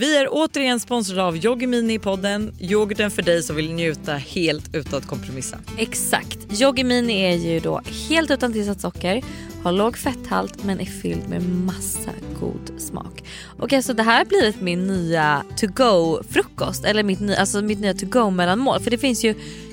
Vi 0.00 0.16
är 0.16 0.28
återigen 0.30 0.80
sponsrade 0.80 1.24
av 1.24 1.36
Yoggimini 1.36 1.94
i 1.94 1.98
podden. 1.98 2.54
Yoghurten 2.60 3.10
för 3.10 3.22
dig 3.22 3.42
som 3.42 3.56
vill 3.56 3.72
njuta 3.72 4.12
helt 4.12 4.74
utan 4.74 4.98
att 4.98 5.06
kompromissa. 5.06 5.58
Exakt. 5.78 6.60
Yoggimini 6.60 7.22
är 7.22 7.36
ju 7.36 7.60
då 7.60 7.80
helt 8.08 8.30
utan 8.30 8.52
tillsatt 8.52 8.80
socker, 8.80 9.22
har 9.62 9.72
låg 9.72 9.96
fetthalt 9.96 10.64
men 10.64 10.80
är 10.80 10.84
fylld 10.84 11.28
med 11.28 11.42
massa 11.42 12.10
god 12.40 12.80
smak. 12.80 13.24
Och 13.58 13.72
alltså 13.72 13.92
det 13.92 14.02
här 14.02 14.18
har 14.18 14.24
blivit 14.24 14.60
min 14.60 14.86
nya 14.86 15.44
to 15.56 15.66
go 15.66 16.22
frukost 16.30 16.84
eller 16.84 17.02
mitt, 17.02 17.20
ny, 17.20 17.34
alltså 17.34 17.62
mitt 17.62 17.80
nya 17.80 17.94
to 17.94 18.06
go 18.06 18.30
mellanmål 18.30 18.80
för 18.80 18.90
det 18.90 18.98
finns 18.98 19.24
ju 19.24 19.34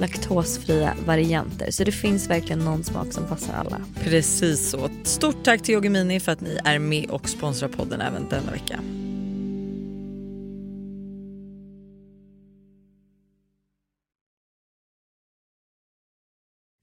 laktosfria 0.00 0.94
varianter. 1.06 1.70
Så 1.70 1.84
det 1.84 1.92
finns 1.92 2.30
verkligen 2.30 2.58
någon 2.58 2.84
smak 2.84 3.12
som 3.12 3.26
passar 3.26 3.54
alla. 3.54 3.80
Precis 4.04 4.70
så. 4.70 4.90
Stort 5.04 5.44
tack 5.44 5.62
till 5.62 5.74
Yoggi 5.74 5.88
Mini 5.88 6.20
för 6.20 6.32
att 6.32 6.40
ni 6.40 6.58
är 6.64 6.78
med 6.78 7.10
och 7.10 7.28
sponsrar 7.28 7.68
podden 7.68 8.00
även 8.00 8.28
denna 8.28 8.50
vecka. 8.52 8.80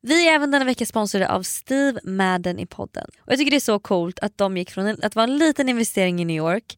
Vi 0.05 0.27
är 0.27 0.33
även 0.35 0.51
denna 0.51 0.65
vecka 0.65 0.85
sponsrade 0.85 1.29
av 1.29 1.43
Steve 1.43 1.99
Madden 2.03 2.59
i 2.59 2.65
podden. 2.65 3.07
Och 3.19 3.31
Jag 3.31 3.37
tycker 3.37 3.51
det 3.51 3.57
är 3.57 3.59
så 3.59 3.79
coolt 3.79 4.19
att 4.19 4.37
de 4.37 4.57
gick 4.57 4.71
från 4.71 5.03
att 5.03 5.15
vara 5.15 5.23
en 5.23 5.37
liten 5.37 5.69
investering 5.69 6.21
i 6.21 6.25
New 6.25 6.37
York 6.37 6.77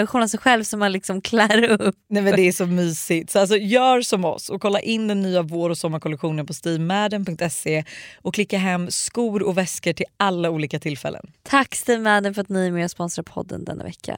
miniversion 0.01 0.23
av 0.23 0.27
sig 0.27 0.39
själv 0.39 0.63
som 0.63 0.79
man 0.79 0.91
liksom 0.91 1.21
klär 1.21 1.63
upp. 1.81 1.95
Nej 2.09 2.23
men 2.23 2.35
det 2.35 2.47
är 2.47 2.51
så 2.51 2.65
mysigt. 2.65 3.31
Så 3.31 3.39
alltså, 3.39 3.57
gör 3.57 4.01
som 4.01 4.25
oss 4.25 4.49
och 4.49 4.61
kolla 4.61 4.79
in 4.79 5.07
den 5.07 5.21
nya 5.21 5.41
vår 5.41 5.69
och 5.69 5.77
sommarkollektionen 5.77 6.45
på 6.45 6.53
steamadden.se 6.53 7.83
och 8.21 8.33
klicka 8.33 8.57
hem 8.57 8.91
skor 8.91 9.43
och 9.43 9.57
väskor 9.57 9.93
till 9.93 10.05
alla 10.17 10.49
olika 10.49 10.79
tillfällen. 10.79 11.31
Tack 11.43 11.75
Steve 11.75 12.01
Madden 12.01 12.33
för 12.33 12.41
att 12.41 12.49
ni 12.49 12.67
är 12.67 12.71
med 12.71 12.85
och 12.85 12.91
sponsrar 12.91 13.23
podden 13.23 13.65
denna 13.65 13.83
vecka. 13.83 14.17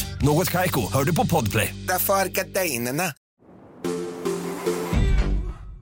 Något 0.23 0.49
Kaiko, 0.49 0.81
hör 0.93 1.03
du 1.03 1.15
på 1.15 1.27
Podplay. 1.27 1.75
Därför 1.87 2.13
är 2.13 2.25
gardinerna. 2.25 3.03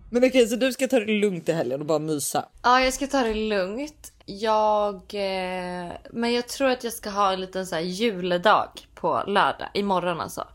Men 0.09 0.23
okej 0.23 0.47
så 0.47 0.55
du 0.55 0.73
ska 0.73 0.87
ta 0.87 0.99
det 0.99 1.19
lugnt 1.19 1.49
i 1.49 1.51
helgen 1.53 1.79
och 1.79 1.85
bara 1.85 1.99
mysa? 1.99 2.45
Ja, 2.63 2.81
jag 2.81 2.93
ska 2.93 3.07
ta 3.07 3.23
det 3.23 3.33
lugnt. 3.33 4.13
Jag... 4.25 4.95
Eh, 4.95 5.91
men 6.11 6.33
jag 6.33 6.47
tror 6.47 6.69
att 6.69 6.83
jag 6.83 6.93
ska 6.93 7.09
ha 7.09 7.33
en 7.33 7.41
liten 7.41 7.67
så 7.67 7.75
här 7.75 7.81
juledag 7.81 8.69
på 8.95 9.23
lördag. 9.27 9.69
Imorgon 9.73 10.21
alltså. 10.21 10.47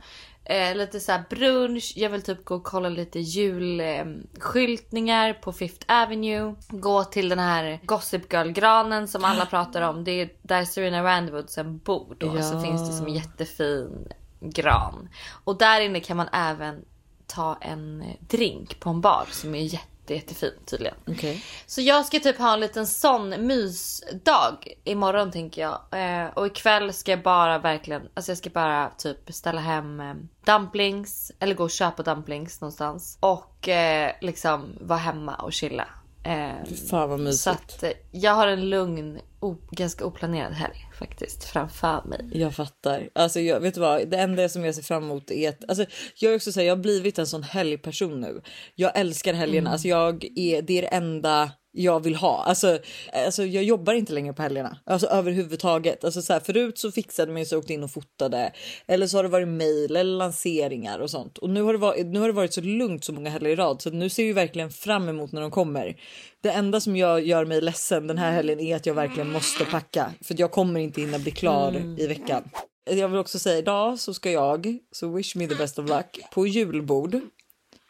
Eh, 0.46 0.76
lite 0.76 1.00
så 1.00 1.12
här 1.12 1.24
brunch. 1.30 1.92
Jag 1.96 2.10
vill 2.10 2.22
typ 2.22 2.44
gå 2.44 2.54
och 2.54 2.64
kolla 2.64 2.88
lite 2.88 3.18
julskyltningar 3.20 5.32
på 5.32 5.52
Fifth 5.52 5.92
Avenue. 6.02 6.54
Gå 6.68 7.04
till 7.04 7.28
den 7.28 7.38
här 7.38 7.80
Gossip 7.84 8.32
Girl-granen 8.32 9.08
som 9.08 9.24
alla 9.24 9.46
pratar 9.46 9.82
om. 9.82 10.04
Det 10.04 10.10
är 10.20 10.30
där 10.42 10.64
Serena 10.64 11.04
Randwoodsen 11.04 11.78
bor 11.78 12.16
då. 12.18 12.42
Så 12.42 12.54
Ja. 12.54 12.60
finns 12.62 12.88
det 12.88 12.94
som 12.94 13.06
en 13.06 13.14
jättefin 13.14 14.08
gran. 14.40 15.08
Och 15.44 15.58
där 15.58 15.80
inne 15.80 16.00
kan 16.00 16.16
man 16.16 16.28
även 16.32 16.84
ta 17.26 17.58
en 17.60 18.02
eh, 18.02 18.08
drink 18.20 18.80
på 18.80 18.90
en 18.90 19.00
bar 19.00 19.26
som 19.30 19.54
är 19.54 19.62
jätte, 19.62 19.86
jättefin 20.12 20.52
tydligen. 20.66 20.96
Okej. 21.06 21.44
Så 21.66 21.80
jag 21.80 22.06
ska 22.06 22.20
typ 22.20 22.38
ha 22.38 22.54
en 22.54 22.60
liten 22.60 22.86
sån 22.86 23.46
mysdag 23.46 24.58
imorgon 24.84 25.30
tänker 25.30 25.62
jag. 25.62 25.80
Eh, 25.90 26.28
och 26.34 26.46
ikväll 26.46 26.92
ska 26.92 27.10
jag 27.10 27.22
bara 27.22 27.58
verkligen, 27.58 28.02
alltså 28.14 28.30
jag 28.30 28.38
ska 28.38 28.50
bara 28.50 28.90
typ 28.90 29.26
beställa 29.26 29.60
hem 29.60 30.00
eh, 30.00 30.14
dumplings. 30.44 31.32
Eller 31.38 31.54
gå 31.54 31.64
och 31.64 31.70
köpa 31.70 32.02
dumplings 32.02 32.60
någonstans. 32.60 33.18
Och 33.20 33.68
eh, 33.68 34.12
liksom 34.20 34.78
vara 34.80 34.98
hemma 34.98 35.34
och 35.34 35.52
chilla. 35.52 35.88
Eh, 36.24 36.74
Fan 36.90 37.10
vad 37.10 37.20
mysigt. 37.20 37.42
så 37.42 37.50
att 37.50 37.82
eh, 37.82 37.90
jag 38.12 38.32
har 38.32 38.46
en 38.46 38.70
lugn, 38.70 39.18
o- 39.40 39.56
ganska 39.70 40.04
oplanerad 40.04 40.52
helg 40.52 40.76
faktiskt 40.98 41.44
framför 41.44 42.02
mig. 42.06 42.30
Jag 42.32 42.54
fattar. 42.54 43.08
Alltså 43.14 43.40
jag, 43.40 43.60
vet 43.60 43.74
du 43.74 43.80
vad? 43.80 44.08
Det 44.08 44.16
enda 44.16 44.48
som 44.48 44.64
jag 44.64 44.74
ser 44.74 44.82
fram 44.82 45.02
emot 45.04 45.30
är 45.30 45.48
att... 45.48 45.68
Alltså, 45.68 45.84
jag 46.16 46.32
är 46.32 46.36
också 46.36 46.52
så 46.52 46.60
här, 46.60 46.66
jag 46.66 46.76
har 46.76 46.82
blivit 46.82 47.18
en 47.18 47.26
sån 47.26 47.42
helgperson 47.42 48.20
nu. 48.20 48.42
Jag 48.74 48.98
älskar 48.98 49.34
helgerna. 49.34 49.70
Alltså, 49.70 49.88
jag 49.88 50.24
är, 50.36 50.62
det 50.62 50.78
är 50.78 50.82
det 50.82 50.88
enda 50.88 51.50
jag 51.74 52.04
vill 52.04 52.14
ha. 52.14 52.44
Alltså, 52.44 52.78
alltså 53.12 53.44
jag 53.44 53.64
jobbar 53.64 53.92
inte 53.92 54.12
längre 54.12 54.32
på 54.32 54.42
helgerna. 54.42 54.78
Alltså 54.84 55.06
överhuvudtaget. 55.06 56.04
Alltså, 56.04 56.22
så 56.22 56.32
här, 56.32 56.40
förut 56.40 56.78
så 56.78 56.92
fixade 56.92 57.32
man 57.32 57.40
ju 57.40 57.46
så 57.46 57.58
åkte 57.58 57.72
in 57.72 57.82
och 57.82 57.90
fotade. 57.90 58.52
Eller 58.86 59.06
så 59.06 59.18
har 59.18 59.22
det 59.22 59.28
varit 59.28 59.48
mail 59.48 59.96
eller 59.96 60.16
lanseringar 60.16 60.98
och 60.98 61.10
sånt. 61.10 61.38
Och 61.38 61.50
nu 61.50 61.62
har 61.62 61.72
det 61.72 61.78
varit, 61.78 62.06
nu 62.06 62.20
har 62.20 62.26
det 62.26 62.32
varit 62.32 62.54
så 62.54 62.60
lugnt 62.60 63.04
så 63.04 63.12
många 63.12 63.30
helger 63.30 63.50
i 63.50 63.56
rad. 63.56 63.82
Så 63.82 63.90
nu 63.90 64.08
ser 64.08 64.24
vi 64.24 64.32
verkligen 64.32 64.70
fram 64.70 65.08
emot 65.08 65.32
när 65.32 65.40
de 65.40 65.50
kommer. 65.50 65.96
Det 66.40 66.50
enda 66.50 66.80
som 66.80 66.96
jag 66.96 67.26
gör 67.26 67.44
mig 67.44 67.60
ledsen 67.60 68.06
den 68.06 68.18
här 68.18 68.32
helgen 68.32 68.60
är 68.60 68.76
att 68.76 68.86
jag 68.86 68.94
verkligen 68.94 69.32
måste 69.32 69.64
packa. 69.64 70.12
För 70.24 70.34
jag 70.38 70.50
kommer 70.50 70.80
inte 70.80 71.00
hinna 71.00 71.18
bli 71.18 71.30
klar 71.30 71.94
i 71.98 72.06
veckan. 72.06 72.42
Jag 72.90 73.08
vill 73.08 73.18
också 73.18 73.38
säga 73.38 73.58
idag 73.58 73.98
så 73.98 74.14
ska 74.14 74.30
jag, 74.30 74.78
så 74.92 75.08
wish 75.08 75.36
me 75.36 75.48
the 75.48 75.54
best 75.54 75.78
of 75.78 75.88
luck, 75.88 76.20
på 76.32 76.46
julbord 76.46 77.20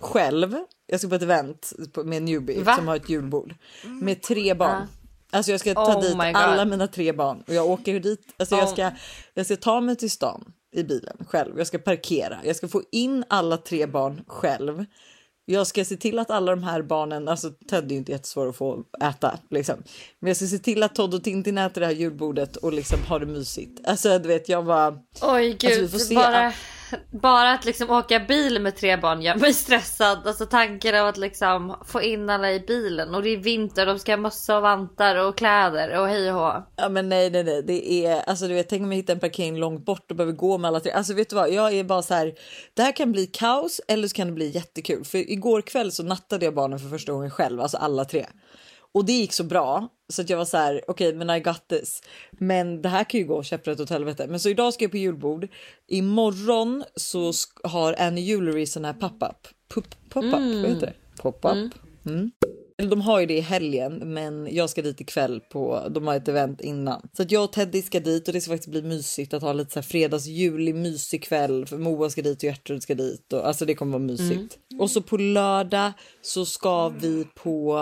själv. 0.01 0.57
Jag 0.95 1.01
ska 1.01 1.09
på 1.09 1.15
ett 1.15 1.23
event 1.23 1.73
med 2.05 2.23
Newbie 2.23 2.63
Va? 2.63 2.77
som 2.77 2.89
har 2.89 2.97
ett 2.97 3.09
julbord 3.09 3.55
med 3.85 4.23
tre 4.23 4.55
barn. 4.55 4.87
Alltså 5.31 5.51
jag 5.51 5.61
ska 5.61 5.75
ta 5.75 5.95
Oh 5.97 6.01
dit 6.03 6.17
alla 6.35 6.65
mina 6.65 6.87
tre 6.87 7.13
barn 7.13 7.43
och 7.49 7.55
jag 7.55 7.67
åker 7.71 8.01
dit. 8.01 8.21
Alltså 8.37 8.55
jag, 8.55 8.65
Oh. 8.65 8.73
ska, 8.73 8.91
jag 9.35 9.47
ska 9.47 9.57
ta 9.57 9.81
mig 9.81 9.97
till 9.97 10.11
stan 10.11 10.53
i 10.77 10.83
bilen 10.83 11.17
själv. 11.29 11.59
Jag 11.59 11.67
ska 11.67 11.79
parkera. 11.79 12.39
Jag 12.45 12.57
ska 12.57 12.69
få 12.69 12.83
in 12.93 13.25
alla 13.29 13.57
tre 13.57 13.87
barn 13.87 14.25
själv. 14.27 14.85
Jag 15.47 15.67
ska 15.67 15.85
se 15.85 15.97
till 15.97 16.19
att 16.19 16.31
alla 16.31 16.51
de 16.57 16.63
här 16.63 16.83
barnen, 16.83 17.29
alltså 17.29 17.51
Ted 17.51 17.85
är 17.85 17.89
ju 17.91 17.97
inte 17.97 18.13
jättesvår 18.13 18.49
att 18.49 18.57
få 18.57 18.85
äta 19.05 19.39
liksom. 19.51 19.83
Men 20.21 20.29
jag 20.29 20.37
ska 20.37 20.47
se 20.47 20.59
till 20.59 20.83
att 20.83 20.95
Todd 20.95 21.15
och 21.15 21.25
Tintin 21.25 21.59
äter 21.59 21.81
det 21.81 21.87
här 21.87 21.95
julbordet 21.95 22.57
och 22.57 22.73
liksom 22.73 22.99
har 23.09 23.21
det 23.21 23.27
mysigt. 23.27 23.87
Alltså 23.89 24.19
du 24.19 24.29
vet 24.29 24.49
jag 24.49 24.63
var 24.63 24.99
Oj 25.23 25.51
Alltså, 25.53 25.69
vi 25.69 25.75
gud, 25.77 25.91
får 25.91 25.99
se 25.99 26.15
bara, 26.15 26.47
att- 26.47 26.55
bara 27.11 27.53
att 27.53 27.65
liksom 27.65 27.91
åka 27.91 28.21
bil 28.21 28.63
med 28.63 28.77
tre 28.77 28.97
barn 28.97 29.23
gör 29.23 29.35
mig 29.35 29.55
stressad. 29.55 30.27
Alltså 30.27 30.47
tanken 30.47 30.95
av 30.95 31.07
att 31.07 31.17
liksom 31.17 31.77
få 31.87 32.03
in 32.03 32.31
alla 32.31 32.53
i 32.53 32.61
bilen 32.61 33.15
och 33.15 33.23
det 33.23 33.29
är 33.29 33.37
vinter, 33.37 33.87
de 33.87 33.99
ska 33.99 34.13
ha 34.13 34.17
mössa 34.17 34.57
och 34.57 34.63
vantar 34.63 35.17
och 35.17 35.37
kläder 35.37 36.01
och 36.01 36.09
hej 36.09 36.33
och 36.33 36.41
hå. 36.41 36.63
Ja 36.77 36.89
men 36.89 37.09
nej 37.09 37.31
nej 37.31 37.45
nej 37.45 37.63
det 37.63 38.07
är 38.07 38.23
alltså 38.29 38.49
du 38.49 38.55
vet 38.55 38.69
tänk 38.69 38.83
om 38.83 38.93
jag 38.93 38.97
hittar 38.97 39.15
en 39.15 39.21
parkering 39.21 39.59
långt 39.59 39.85
bort 39.85 40.11
och 40.11 40.17
behöver 40.17 40.33
gå 40.33 40.59
med 40.59 40.69
alla 40.69 40.81
tre. 40.81 40.93
Alltså 40.93 41.15
vet 41.15 41.31
du 41.31 41.37
vad 41.37 41.53
jag 41.53 41.73
är 41.73 41.85
bara 41.85 42.03
så 42.03 42.15
här. 42.15 42.35
Det 42.75 42.83
här 42.83 42.93
kan 42.93 43.13
bli 43.13 43.27
kaos 43.27 43.81
eller 43.89 44.09
så 44.09 44.15
kan 44.15 44.27
det 44.27 44.33
bli 44.33 44.51
jättekul. 44.51 45.05
För 45.05 45.31
igår 45.31 45.61
kväll 45.63 45.93
så 45.93 46.03
nattade 46.03 46.45
jag 46.45 46.55
barnen 46.55 46.79
för 46.79 46.89
första 46.89 47.13
gången 47.13 47.31
själv, 47.31 47.61
alltså 47.61 47.77
alla 47.77 48.05
tre. 48.05 48.27
Och 48.95 49.05
det 49.05 49.13
gick 49.13 49.33
så 49.33 49.45
bra 49.45 49.89
så 50.13 50.23
att 50.23 50.31
jag 50.31 50.39
var 50.39 50.45
så 50.45 50.57
här 50.57 50.83
okej 50.89 51.15
men 51.15 51.31
I 51.31 51.41
got 51.41 51.69
this. 51.69 52.03
Men 52.31 52.83
det 52.83 52.89
här 52.89 53.05
kan 53.05 53.21
ju 53.21 53.27
gå 53.27 53.43
käpprätt 53.43 53.81
åt 53.81 53.91
helvete. 53.91 54.27
Men 54.27 54.41
så 54.41 54.49
idag 54.49 54.75
ska 54.75 54.85
jag 54.85 54.91
på 54.91 54.97
julbord. 54.97 55.49
Imorgon 55.89 56.85
så 56.97 57.33
har 57.65 57.93
Annie 57.99 58.21
Jewelry 58.21 58.67
sån 58.67 58.85
här 58.85 58.93
pop-up. 58.93 59.49
Pop- 59.69 59.97
Pop-up, 60.09 60.33
vad 60.35 60.71
heter 60.71 60.87
det? 60.87 61.23
Pop-up. 61.23 61.73
Mm. 62.07 62.31
Eller 62.79 62.91
De 62.91 63.01
har 63.01 63.21
ju 63.21 63.27
det 63.27 63.37
i 63.37 63.41
helgen, 63.41 64.15
men 64.15 64.49
jag 64.51 64.71
ska 64.71 64.83
dit 64.83 65.01
ikväll 65.01 65.41
på. 65.41 65.89
De 65.91 66.07
har 66.07 66.15
ett 66.15 66.29
event 66.29 66.61
innan 66.61 67.09
så 67.17 67.23
att 67.23 67.31
jag 67.31 67.45
och 67.45 67.53
Teddy 67.53 67.83
ska 67.83 68.01
dit 68.01 68.29
och 68.29 68.35
det 68.35 68.41
ska 68.41 68.51
faktiskt 68.53 68.71
bli 68.71 68.83
mysigt 68.83 69.35
att 69.35 69.43
ha 69.43 69.53
lite 69.53 69.73
så 69.73 69.79
här 69.79 69.85
fredagsjulig 69.85 70.75
mysig 70.75 71.23
kväll 71.25 71.67
för 71.67 71.79
Moa 71.79 72.11
ska 72.11 72.23
dit 72.23 72.39
och 72.39 72.45
Gertrud 72.45 72.83
ska 72.83 72.95
dit 72.95 73.33
och 73.33 73.47
alltså 73.47 73.65
det 73.65 73.75
kommer 73.75 73.93
vara 73.93 74.03
mysigt. 74.03 74.59
Och 74.79 74.91
så 74.91 75.03
på 75.03 75.17
lördag 75.17 75.93
så 76.23 76.45
ska 76.47 76.89
vi 76.89 77.27
på 77.35 77.79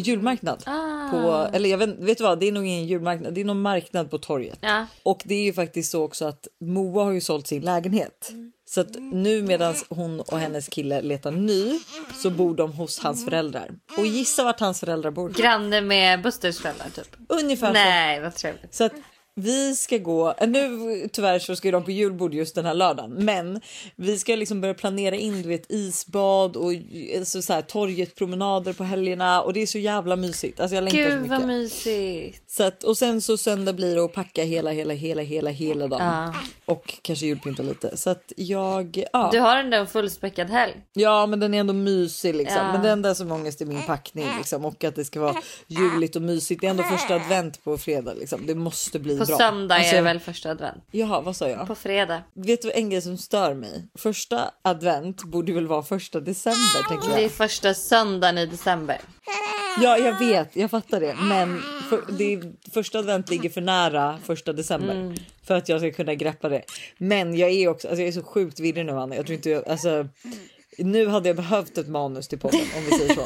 julmarknad 0.00 0.64
på 1.10 1.48
eller 1.52 1.68
jag 1.68 1.78
vet, 1.78 1.98
vet 1.98 2.18
du 2.18 2.24
vad? 2.24 2.40
Det 2.40 2.48
är 2.48 2.52
nog 2.52 2.66
ingen 2.66 2.86
julmarknad. 2.86 3.34
Det 3.34 3.40
är 3.40 3.44
någon 3.44 3.62
marknad 3.62 4.10
på 4.10 4.18
torget. 4.18 4.58
Ja. 4.60 4.86
Och 5.02 5.22
det 5.24 5.34
är 5.34 5.42
ju 5.42 5.52
faktiskt 5.52 5.90
så 5.90 6.04
också 6.04 6.24
att 6.24 6.48
Moa 6.60 7.04
har 7.04 7.12
ju 7.12 7.20
sålt 7.20 7.46
sin 7.46 7.62
lägenhet. 7.62 8.32
Så 8.64 8.80
att 8.80 8.96
nu 9.00 9.42
medan 9.42 9.74
hon 9.88 10.20
och 10.20 10.38
hennes 10.38 10.68
kille 10.68 11.02
letar 11.02 11.30
ny 11.30 11.78
så 12.22 12.30
bor 12.30 12.54
de 12.54 12.72
hos 12.72 12.98
hans 12.98 13.24
föräldrar. 13.24 13.70
Och 13.98 14.06
gissa 14.06 14.44
vart 14.44 14.60
hans 14.60 14.80
föräldrar 14.80 15.10
bor? 15.10 15.30
Granne 15.30 15.80
med 15.80 16.22
Busters 16.22 16.58
föräldrar 16.58 16.86
typ. 16.94 17.16
Ungefär 17.28 17.66
så. 17.66 17.72
Nej 17.72 18.20
vad 18.20 18.34
trevligt. 18.34 18.74
Så 18.74 18.84
att 18.84 18.92
vi 19.34 19.74
ska 19.74 19.98
gå, 19.98 20.34
nu 20.46 21.08
tyvärr 21.12 21.38
så 21.38 21.56
ska 21.56 21.70
de 21.70 21.84
på 21.84 21.90
julbord 21.90 22.34
just 22.34 22.54
den 22.54 22.64
här 22.64 22.74
lördagen, 22.74 23.10
men 23.24 23.60
vi 23.96 24.18
ska 24.18 24.36
liksom 24.36 24.60
börja 24.60 24.74
planera 24.74 25.16
in 25.16 25.42
du 25.42 25.48
vet 25.48 25.72
isbad 25.72 26.56
och 26.56 26.72
alltså, 27.18 27.42
så 27.42 27.52
här, 27.52 27.62
torget 27.62 28.14
promenader 28.14 28.72
på 28.72 28.84
helgerna 28.84 29.42
och 29.42 29.52
det 29.52 29.62
är 29.62 29.66
så 29.66 29.78
jävla 29.78 30.16
mysigt. 30.16 30.60
Alltså 30.60 30.74
jag 30.74 30.84
längtar 30.84 30.98
så 30.98 31.08
Gud 31.08 31.22
mycket. 31.22 31.38
vad 31.38 31.48
mysigt. 31.48 32.50
Så 32.50 32.62
att, 32.64 32.84
och 32.84 32.98
sen 32.98 33.20
så 33.22 33.36
söndag 33.36 33.72
blir 33.72 33.94
det 33.94 34.04
att 34.04 34.12
packa 34.12 34.44
hela, 34.44 34.70
hela, 34.70 34.94
hela, 34.94 35.22
hela, 35.22 35.50
hela 35.50 35.88
dagen. 35.88 36.06
Ja. 36.06 36.34
Och 36.64 36.98
kanske 37.02 37.26
julpynta 37.26 37.62
lite. 37.62 37.96
Så 37.96 38.10
att 38.10 38.32
jag, 38.36 39.04
ja. 39.12 39.28
Du 39.32 39.38
har 39.38 39.56
ändå 39.56 39.76
en 39.76 39.86
fullspäckad 39.86 40.50
helg. 40.50 40.74
Ja 40.92 41.26
men 41.26 41.40
den 41.40 41.54
är 41.54 41.60
ändå 41.60 41.72
mysig 41.72 42.34
liksom. 42.34 42.66
Ja. 42.66 42.72
Men 42.72 42.82
det 42.82 42.90
enda 42.90 43.14
som 43.14 43.32
ångest 43.32 43.60
är 43.60 43.66
min 43.66 43.82
packning 43.82 44.28
liksom. 44.38 44.64
Och 44.64 44.84
att 44.84 44.96
det 44.96 45.04
ska 45.04 45.20
vara 45.20 45.36
juligt 45.66 46.16
och 46.16 46.22
mysigt. 46.22 46.60
Det 46.60 46.66
är 46.66 46.70
ändå 46.70 46.82
första 46.82 47.14
advent 47.14 47.64
på 47.64 47.78
fredag 47.78 48.14
liksom. 48.14 48.46
Det 48.46 48.54
måste 48.54 48.98
bli 48.98 49.19
På 49.24 49.26
bra. 49.26 49.38
söndag 49.38 49.74
Alltså, 49.74 49.92
är 49.92 49.96
det 49.96 50.02
väl 50.02 50.20
första 50.20 50.50
advent? 50.50 50.84
Jaha 50.90 51.20
vad 51.20 51.36
sa 51.36 51.48
jag? 51.48 51.66
På 51.66 51.74
fredag. 51.74 52.22
Vet 52.34 52.62
du 52.62 52.72
en 52.72 52.90
grej 52.90 53.02
som 53.02 53.16
stör 53.18 53.54
mig? 53.54 53.88
Första 53.98 54.50
advent 54.62 55.24
borde 55.24 55.52
väl 55.52 55.66
vara 55.66 55.82
första 55.82 56.20
december 56.20 56.88
tänker 56.88 57.08
Det 57.08 57.14
är 57.14 57.22
jag. 57.22 57.30
första 57.30 57.74
söndagen 57.74 58.38
i 58.38 58.46
december. 58.46 58.98
Ja 59.82 59.98
jag 59.98 60.18
vet, 60.18 60.56
jag 60.56 60.70
fattar 60.70 61.00
det. 61.00 61.14
Men 61.20 61.62
för, 61.90 62.04
det 62.18 62.42
första 62.74 62.98
advent 62.98 63.30
ligger 63.30 63.50
för 63.50 63.60
nära 63.60 64.18
första 64.24 64.52
december. 64.52 64.94
Mm. 64.94 65.14
För 65.46 65.54
att 65.54 65.68
jag 65.68 65.80
ska 65.80 65.90
kunna 65.92 66.14
greppa 66.14 66.48
det. 66.48 66.62
Men 66.98 67.36
jag 67.36 67.50
är 67.50 67.68
också, 67.68 67.88
alltså 67.88 68.00
jag 68.02 68.08
är 68.08 68.12
så 68.12 68.22
sjukt 68.22 68.60
virrig 68.60 68.86
nu 68.86 68.92
Anna. 68.92 69.16
Jag 69.16 69.26
tror 69.26 69.36
inte 69.36 69.50
jag, 69.50 69.68
alltså. 69.68 70.08
Nu 70.80 71.06
hade 71.06 71.28
jag 71.28 71.36
behövt 71.36 71.78
ett 71.78 71.88
manus 71.88 72.28
till 72.28 72.38
podden 72.38 72.60
om 72.76 72.84
vi 72.84 72.90
säger 72.98 73.14
så. 73.14 73.22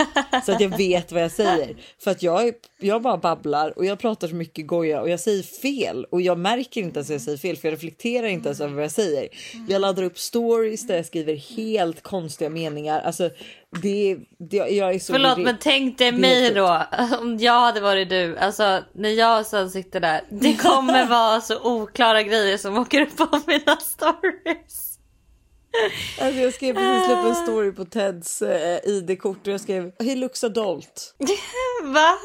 Så 0.47 0.53
att 0.53 0.61
jag 0.61 0.77
vet 0.79 1.13
vad 1.13 1.23
jag 1.23 1.31
säger. 1.33 1.77
För 2.05 2.11
att 2.11 2.23
jag, 2.23 2.49
är- 2.49 2.55
jag 2.81 3.03
bara 3.03 3.17
babblar 3.17 3.79
och 3.79 3.85
jag 3.85 3.99
pratar 3.99 4.29
så 4.29 4.35
mycket 4.35 4.67
goja 4.67 5.01
och 5.01 5.09
jag 5.09 5.21
säger 5.21 5.43
fel. 5.43 6.05
Och 6.11 6.21
jag 6.21 6.39
märker 6.39 6.81
inte 6.81 6.99
ens 6.99 7.11
att 7.11 7.15
jag 7.15 7.21
säger 7.21 7.37
fel 7.39 7.57
för 7.57 7.69
jag 7.69 7.73
reflekterar 7.73 8.27
inte 8.27 8.49
ens 8.49 8.61
över 8.61 8.75
vad 8.75 8.85
jag 8.85 8.91
säger. 8.93 9.29
Jag 9.69 9.81
laddar 9.81 10.03
upp 10.03 10.19
stories 10.19 10.87
där 10.87 10.97
jag 10.97 11.07
skriver 11.07 11.35
helt 11.57 12.03
konstiga 12.03 12.51
meningar. 12.51 13.01
Alltså 13.01 13.31
det, 13.83 14.17
det 14.39 14.57
jag 14.57 14.95
är 14.95 14.99
så 14.99 15.13
Förlåt 15.13 15.39
men 15.39 15.57
tänk 15.61 15.99
dig 15.99 16.13
mig 16.13 16.55
då. 16.55 16.83
Om 17.21 17.39
jag 17.39 17.61
hade 17.61 17.81
varit 17.81 18.11
du. 18.11 18.37
Alltså 18.39 18.83
när 18.93 19.09
jag 19.11 19.47
sen 19.47 19.71
sitter 19.71 20.01
där. 20.01 20.21
Det 20.29 20.55
kommer 20.55 21.07
vara 21.09 21.41
så 21.41 21.61
oklara 21.63 22.23
grejer 22.23 22.57
som 22.59 22.79
åker 22.79 23.01
upp 23.01 23.17
på 23.17 23.41
mina 23.47 23.77
stories. 23.77 24.34
Alltså 26.19 26.41
jag 26.41 26.55
skrev 26.55 26.75
precis 26.75 27.05
släppa 27.07 27.29
en 27.29 27.35
story 27.35 27.73
på 27.73 27.85
Teds 27.85 28.43
eh, 28.43 28.79
ID-kort 28.85 29.47
och 29.47 29.53
jag 29.53 29.61
skrev 29.61 29.93
he 29.99 30.15
looks 30.15 30.45
adult. 30.45 31.15
Va? 31.85 32.19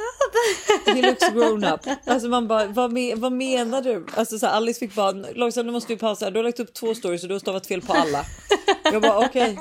He 0.94 1.02
looks 1.02 1.30
grown 1.30 1.64
up. 1.64 1.82
Alltså 2.06 2.28
man 2.28 2.48
bara 2.48 2.66
vad, 2.66 2.92
me 2.92 3.16
vad 3.16 3.32
menar 3.32 3.82
du? 3.82 4.06
Alltså 4.16 4.40
så 4.40 4.46
här, 4.46 4.54
Alice 4.54 4.80
fick 4.80 4.96
bara 4.96 5.12
långsamt 5.12 5.66
nu 5.66 5.72
måste 5.72 5.94
du 5.94 5.98
pausa. 5.98 6.30
Du 6.30 6.40
har 6.40 6.44
lagt 6.44 6.60
upp 6.60 6.74
två 6.74 6.96
stories 6.96 7.24
och 7.24 7.28
du 7.30 7.36
har 7.36 7.40
stavat 7.40 7.68
fel 7.68 7.82
på 7.82 7.94
alla. 7.94 8.26
Jag 8.84 9.02
bara 9.02 9.18
okej. 9.26 9.60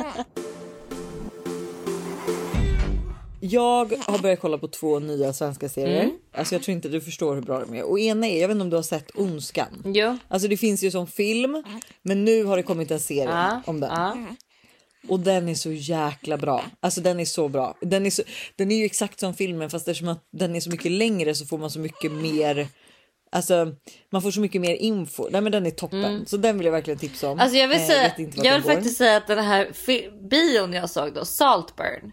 Jag 3.50 3.92
har 4.06 4.18
börjat 4.18 4.40
kolla 4.40 4.58
på 4.58 4.68
två 4.68 4.98
nya 4.98 5.32
svenska 5.32 5.68
serier. 5.68 6.10
Alltså 6.34 6.54
jag 6.54 6.62
tror 6.62 6.72
inte 6.74 6.88
du 6.88 7.00
förstår 7.00 7.34
hur 7.34 7.42
bra 7.42 7.60
de 7.60 7.74
är. 7.74 7.82
Och 7.82 8.00
ena 8.00 8.26
är, 8.26 8.40
jag 8.40 8.48
vet 8.48 8.54
inte 8.54 8.62
om 8.62 8.70
du 8.70 8.76
har 8.76 8.82
sett 8.82 9.10
Ondskan? 9.14 9.82
Jo. 9.94 10.18
Alltså 10.28 10.48
det 10.48 10.56
finns 10.56 10.82
ju 10.82 10.90
som 10.90 11.06
film, 11.06 11.62
men 12.02 12.24
nu 12.24 12.44
har 12.44 12.56
det 12.56 12.62
kommit 12.62 12.90
en 12.90 13.00
serie 13.00 13.24
Ja, 13.30 13.62
om 13.66 13.80
den. 13.80 13.90
ja. 13.90 14.16
Och 15.08 15.20
den 15.20 15.48
är 15.48 15.54
så 15.54 15.72
jäkla 15.72 16.36
bra. 16.36 16.64
Alltså 16.80 17.00
den 17.00 17.20
är 17.20 17.24
så 17.24 17.48
bra. 17.48 17.76
Den 17.80 18.06
är, 18.06 18.10
så, 18.10 18.22
den 18.56 18.70
är 18.72 18.76
ju 18.76 18.84
exakt 18.84 19.20
som 19.20 19.34
filmen 19.34 19.70
fast 19.70 19.88
eftersom 19.88 20.08
att 20.08 20.24
den 20.32 20.56
är 20.56 20.60
så 20.60 20.70
mycket 20.70 20.92
längre 20.92 21.34
så 21.34 21.46
får 21.46 21.58
man 21.58 21.70
så 21.70 21.78
mycket 21.78 22.12
mer. 22.12 22.68
Alltså 23.32 23.72
man 24.12 24.22
får 24.22 24.30
så 24.30 24.40
mycket 24.40 24.60
mer 24.60 24.74
info. 24.74 25.28
Nej 25.30 25.40
men 25.40 25.52
den 25.52 25.66
är 25.66 25.70
toppen. 25.70 26.26
Så 26.26 26.36
den 26.36 26.56
vill 26.58 26.64
jag 26.64 26.72
verkligen 26.72 26.98
tipsa 26.98 27.26
om. 27.26 27.32
Mm. 27.32 27.42
Alltså 27.42 27.58
jag 27.58 27.68
vill, 27.68 27.78
Eh, 27.78 27.86
säga, 27.86 28.12
jag 28.18 28.44
den 28.44 28.54
vill 28.54 28.62
faktiskt 28.62 28.96
säga 28.98 29.16
att 29.16 29.26
den 29.26 29.44
här 29.44 29.68
bion 30.28 30.72
jag 30.72 30.90
såg 30.90 31.14
då, 31.14 31.24
Saltburn. 31.24 32.12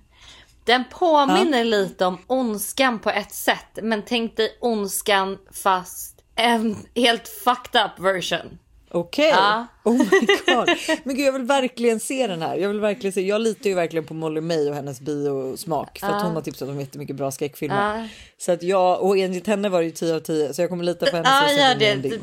Den 0.66 0.84
påminner 0.90 1.64
lite 1.64 2.06
om 2.06 2.18
ondskan 2.28 3.00
på 3.00 3.10
ett 3.10 3.34
sätt. 3.34 3.80
Men 3.82 4.02
tänk 4.06 4.38
dig 4.38 4.58
ondskan 4.62 5.38
fast 5.52 6.22
en 6.36 6.78
helt 6.96 7.28
fucked 7.28 7.82
up 7.86 8.00
version. 8.00 8.58
Okej. 8.92 9.30
Ja. 9.30 9.68
Oh 9.84 9.98
my 9.98 10.06
god. 10.46 10.70
Men 11.04 11.16
gud 11.16 11.26
jag 11.28 11.34
vill 11.34 11.44
verkligen 11.44 12.00
se 12.00 12.28
den 12.28 12.42
här. 12.42 12.56
Jag 12.56 12.70
vill 12.70 12.80
verkligen 12.80 13.14
se. 13.14 13.22
Jag 13.22 13.42
litar 13.42 13.70
ju 13.70 13.76
verkligen 13.76 14.06
på 14.06 14.14
Molly 14.14 14.42
May 14.42 14.70
och 14.70 14.76
hennes 14.76 15.02
biosmak. 15.02 16.00
För 16.00 16.08
att 16.08 16.24
hon 16.24 16.36
har 16.36 16.42
tipsat 16.42 16.70
om 16.70 16.80
jättemycket 16.80 17.16
bra 17.16 17.32
skräckfilmer. 17.32 18.00
Ja. 18.00 18.08
Så 18.38 18.52
att 18.52 18.64
jag, 18.64 19.02
och 19.02 19.18
enligt 19.18 19.48
henne 19.48 19.70
var 19.70 19.80
det 19.80 19.86
ju 19.86 19.92
10 19.92 20.16
av 20.16 20.20
10 20.20 20.54
så 20.54 20.62
jag 20.62 20.70
kommer 20.70 20.84
lita 20.84 21.06
på 21.06 21.16
hennes 21.16 21.32
Ja 21.32 21.76
recension 21.76 22.02
det. 22.02 22.20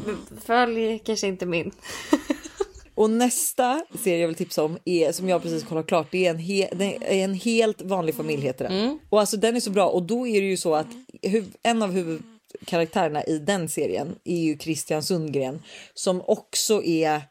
Följ 0.47 0.99
kanske 0.99 1.27
inte 1.27 1.47
min. 1.47 1.71
Och 2.95 3.11
nästa 3.11 3.83
serie 4.03 4.21
jag 4.21 4.29
vill 4.29 4.37
tipsa 4.37 4.65
om 4.65 4.79
är 4.85 5.13
som 5.13 5.29
jag 5.29 5.43
precis 5.43 5.65
kollat 5.65 5.87
klart. 5.87 6.09
Det 6.11 6.27
är 6.27 6.31
en, 6.31 6.39
he, 6.39 6.69
är 7.01 7.25
en 7.25 7.35
helt 7.35 7.83
vanlig 7.83 8.15
familj 8.15 8.43
heter 8.43 8.69
den. 8.69 8.79
Mm. 8.79 8.99
Och 9.09 9.21
alltså 9.21 9.37
den 9.37 9.57
är 9.57 9.61
så 9.61 9.71
bra 9.71 9.89
och 9.89 10.03
då 10.03 10.27
är 10.27 10.41
det 10.41 10.47
ju 10.47 10.57
så 10.57 10.75
att 10.75 10.87
en 11.63 11.83
av 11.83 11.93
huvudkaraktärerna 11.93 13.25
i 13.25 13.39
den 13.39 13.69
serien 13.69 14.15
är 14.25 14.41
ju 14.41 14.59
Christian 14.59 15.03
Sundgren 15.03 15.63
som 15.95 16.23
också 16.27 16.83
är 16.83 17.23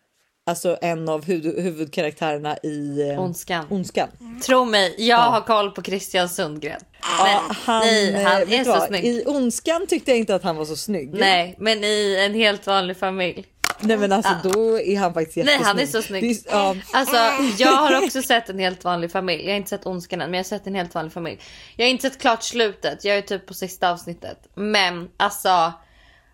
alltså 0.46 0.78
en 0.82 1.10
av 1.10 1.26
huvud, 1.26 1.60
huvudkaraktärerna 1.60 2.58
i 2.64 3.10
eh, 3.10 3.22
Ondskan. 3.22 3.66
Ondskan. 3.70 4.08
Tro 4.46 4.66
mig, 4.66 4.96
jag 4.98 5.18
har 5.18 5.42
koll 5.42 5.72
på 5.72 5.82
Christian 5.82 6.30
Sundgren. 6.30 6.82
Men, 7.24 7.56
Han, 7.56 7.80
nej, 7.80 8.14
eh, 8.14 8.22
han 8.22 8.54
är 8.54 8.64
så 8.64 8.72
vad? 8.72 8.88
snygg. 8.88 9.06
I 9.06 9.24
Ondskan 9.26 9.88
tyckte 9.88 10.12
jag 10.12 10.18
inte 10.18 10.36
att 10.36 10.44
han 10.44 10.56
var 10.56 10.66
så 10.66 10.76
snygg. 10.76 11.14
Nej, 11.14 11.56
men 11.60 11.84
i 11.84 12.26
en 12.26 12.34
helt 12.34 12.68
vanlig 12.68 12.98
familj. 12.98 13.46
Nej 13.82 13.98
men 13.98 14.12
alltså 14.12 14.36
då 14.44 14.80
är 14.80 15.00
han 15.00 15.14
faktiskt 15.14 15.36
Nej, 15.36 15.46
jättesnygg. 15.46 15.66
han 15.68 15.80
är 15.80 15.86
så 15.86 16.02
snygg. 16.02 16.24
Är- 16.32 16.38
ja. 16.52 16.76
Alltså 16.94 17.16
jag 17.58 17.72
har 17.72 18.04
också 18.04 18.22
sett 18.22 18.50
en 18.50 18.60
helt 18.60 18.84
vanlig 18.84 19.12
familj. 19.12 19.44
Jag 19.44 19.52
har 19.52 19.58
inte 19.58 19.70
sett 19.70 19.86
Ondskan 19.86 20.22
än 20.22 20.32
men 20.32 20.38
jag 20.38 20.44
har 20.44 20.50
sett 20.50 20.68
en 20.68 20.76
helt 20.76 20.96
vanlig 20.96 21.14
familj. 21.14 21.40
Jag 21.76 21.86
har 21.86 21.90
inte 21.90 22.10
sett 22.10 22.22
klart 22.22 22.44
slutet. 22.44 23.04
Jag 23.06 23.18
är 23.18 23.22
typ 23.22 23.46
på 23.46 23.54
sista 23.54 23.92
avsnittet. 23.92 24.38
Men 24.56 25.10
alltså 25.18 25.74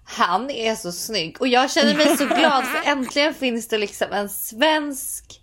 Han 0.05 0.49
är 0.49 0.75
så 0.75 0.91
snygg 0.91 1.35
och 1.41 1.47
jag 1.47 1.71
känner 1.71 1.95
mig 1.95 2.17
så 2.17 2.25
glad 2.25 2.65
för 2.65 2.81
äntligen 2.91 3.33
finns 3.33 3.67
det 3.67 3.77
liksom 3.77 4.07
en 4.11 4.29
svensk 4.29 5.41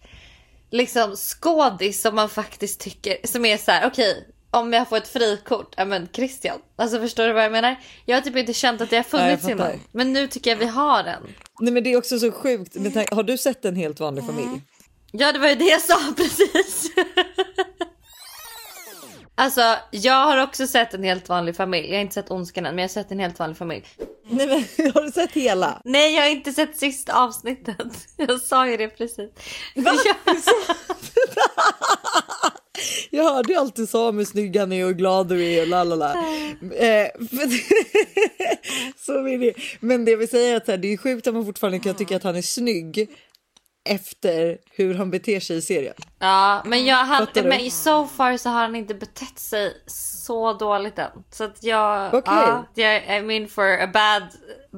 liksom 0.70 1.16
skådis 1.16 2.02
som 2.02 2.14
man 2.14 2.28
faktiskt 2.28 2.80
tycker 2.80 3.16
som 3.24 3.44
är 3.44 3.56
så 3.56 3.70
här: 3.70 3.86
okej 3.86 4.28
om 4.54 4.72
jag 4.72 4.88
får 4.88 4.96
ett 4.96 5.08
frikort, 5.08 5.74
ja 5.76 5.84
men 5.84 6.08
Christian. 6.12 6.58
Alltså 6.76 7.00
förstår 7.00 7.26
du 7.26 7.32
vad 7.32 7.44
jag 7.44 7.52
menar? 7.52 7.76
Jag 8.04 8.16
har 8.16 8.20
typ 8.22 8.36
inte 8.36 8.52
känt 8.52 8.80
att 8.80 8.90
det 8.90 8.96
har 8.96 9.02
funnits 9.02 9.48
innan. 9.48 9.80
Men 9.92 10.12
nu 10.12 10.26
tycker 10.26 10.50
jag 10.50 10.56
vi 10.56 10.66
har 10.66 11.02
den. 11.02 11.22
Nej 11.60 11.72
men 11.72 11.84
det 11.84 11.92
är 11.92 11.96
också 11.98 12.18
så 12.18 12.32
sjukt. 12.32 12.74
Men 12.74 13.06
har 13.10 13.22
du 13.22 13.38
sett 13.38 13.64
en 13.64 13.76
helt 13.76 14.00
vanlig 14.00 14.26
familj? 14.26 14.60
Ja 15.12 15.32
det 15.32 15.38
var 15.38 15.48
ju 15.48 15.54
det 15.54 15.64
jag 15.64 15.80
sa 15.80 15.98
precis. 16.16 16.90
alltså 19.34 19.76
jag 19.90 20.24
har 20.26 20.42
också 20.42 20.66
sett 20.66 20.94
en 20.94 21.04
helt 21.04 21.28
vanlig 21.28 21.56
familj. 21.56 21.88
Jag 21.88 21.94
har 21.94 22.00
inte 22.00 22.14
sett 22.14 22.30
Ondskan 22.30 22.66
än 22.66 22.74
men 22.74 22.82
jag 22.82 22.88
har 22.88 22.92
sett 22.92 23.10
en 23.12 23.18
helt 23.18 23.38
vanlig 23.38 23.58
familj. 23.58 23.84
Nej 24.28 24.46
men 24.46 24.92
har 24.94 25.02
du 25.02 25.10
sett 25.10 25.32
hela? 25.32 25.80
Nej 25.84 26.14
jag 26.14 26.22
har 26.22 26.30
inte 26.30 26.52
sett 26.52 26.76
sista 26.76 27.12
avsnittet. 27.12 27.76
Jag 28.16 28.40
sa 28.40 28.68
ju 28.68 28.76
det 28.76 28.88
precis. 28.88 29.30
Ja. 29.74 29.94
Jag 30.26 30.36
hörde 33.24 33.52
ju 33.52 33.58
alltid 33.58 33.88
sa 33.88 34.10
hur 34.10 34.24
snygg 34.24 34.56
han 34.56 34.72
är 34.72 34.86
och 34.86 34.94
glad 34.94 35.28
du 35.28 35.44
är 35.44 35.62
och 35.62 35.68
lalala. 35.68 36.12
Eh, 36.12 37.06
så 38.96 39.26
är 39.26 39.38
det. 39.38 39.54
Men 39.80 40.04
det 40.04 40.10
jag 40.10 40.18
vill 40.18 40.28
säga 40.28 40.52
är 40.52 40.56
att 40.56 40.82
det 40.82 40.92
är 40.92 40.96
sjukt 40.96 41.26
att 41.26 41.34
man 41.34 41.44
fortfarande 41.44 41.78
kan 41.78 41.94
tycka 41.94 42.16
att 42.16 42.22
han 42.22 42.36
är 42.36 42.42
snygg 42.42 43.08
efter 43.88 44.58
hur 44.70 44.94
han 44.94 45.10
beter 45.10 45.40
sig 45.40 45.56
i 45.56 45.62
serien. 45.62 45.94
Ja, 46.18 46.62
men, 46.66 46.84
jag, 46.84 46.96
han, 46.96 47.26
men 47.34 47.70
so 47.70 48.06
far 48.06 48.36
så 48.36 48.48
har 48.48 48.60
han 48.60 48.76
inte 48.76 48.94
betett 48.94 49.38
sig 49.38 49.82
så 49.86 50.52
dåligt 50.52 50.98
än. 50.98 51.10
Så 51.30 51.44
att 51.44 51.64
jag, 51.64 52.14
Okej. 52.14 52.22
ja, 52.24 52.66
jag 52.74 53.32
in 53.32 53.48
for 53.48 53.82
a 53.82 53.86
bad, 53.86 54.22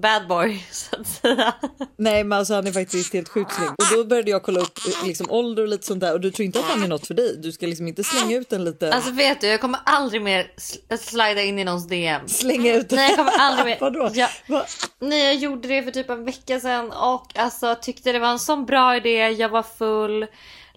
bad 0.02 0.28
boy 0.28 0.64
så 0.70 1.00
att 1.00 1.06
säga. 1.06 1.54
Nej 1.98 2.24
men 2.24 2.38
alltså 2.38 2.54
han 2.54 2.66
är 2.66 2.72
faktiskt 2.72 3.12
helt 3.12 3.28
sjukt 3.28 3.54
snygg. 3.54 3.68
Och 3.68 3.84
då 3.96 4.04
började 4.04 4.30
jag 4.30 4.42
kolla 4.42 4.60
upp 4.60 4.78
eh, 4.78 5.06
liksom, 5.06 5.30
ålder 5.30 5.62
och 5.62 5.68
lite 5.68 5.86
sånt 5.86 6.00
där 6.00 6.12
och 6.12 6.20
du 6.20 6.30
tror 6.30 6.46
inte 6.46 6.58
att 6.58 6.64
han 6.64 6.82
är 6.82 6.88
något 6.88 7.06
för 7.06 7.14
dig. 7.14 7.36
Du 7.36 7.52
ska 7.52 7.66
liksom 7.66 7.88
inte 7.88 8.04
slänga 8.04 8.36
ut 8.36 8.52
en 8.52 8.64
lite... 8.64 8.94
Alltså 8.94 9.10
vet 9.10 9.40
du, 9.40 9.46
jag 9.46 9.60
kommer 9.60 9.80
aldrig 9.84 10.22
mer 10.22 10.50
sl- 10.56 10.96
slida 10.96 11.42
in 11.42 11.58
i 11.58 11.64
någons 11.64 11.88
DM. 11.88 12.28
slänga 12.28 12.74
ut 12.74 12.90
Nej 12.90 13.08
jag 13.08 13.16
kommer 13.16 13.38
aldrig 13.38 13.66
mer. 13.66 13.76
Vadå? 13.80 14.10
Jag, 14.14 14.28
Va? 14.46 14.64
nej 15.00 15.24
jag 15.24 15.34
gjorde 15.34 15.68
det 15.68 15.82
för 15.82 15.90
typ 15.90 16.10
en 16.10 16.24
vecka 16.24 16.60
sedan 16.60 16.92
och 16.92 17.38
alltså 17.38 17.76
tyckte 17.82 18.12
det 18.12 18.18
var 18.18 18.28
en 18.28 18.38
sån 18.38 18.66
bra 18.66 18.96
idé. 18.96 19.28
Jag 19.30 19.48
var 19.48 19.62
full. 19.62 20.26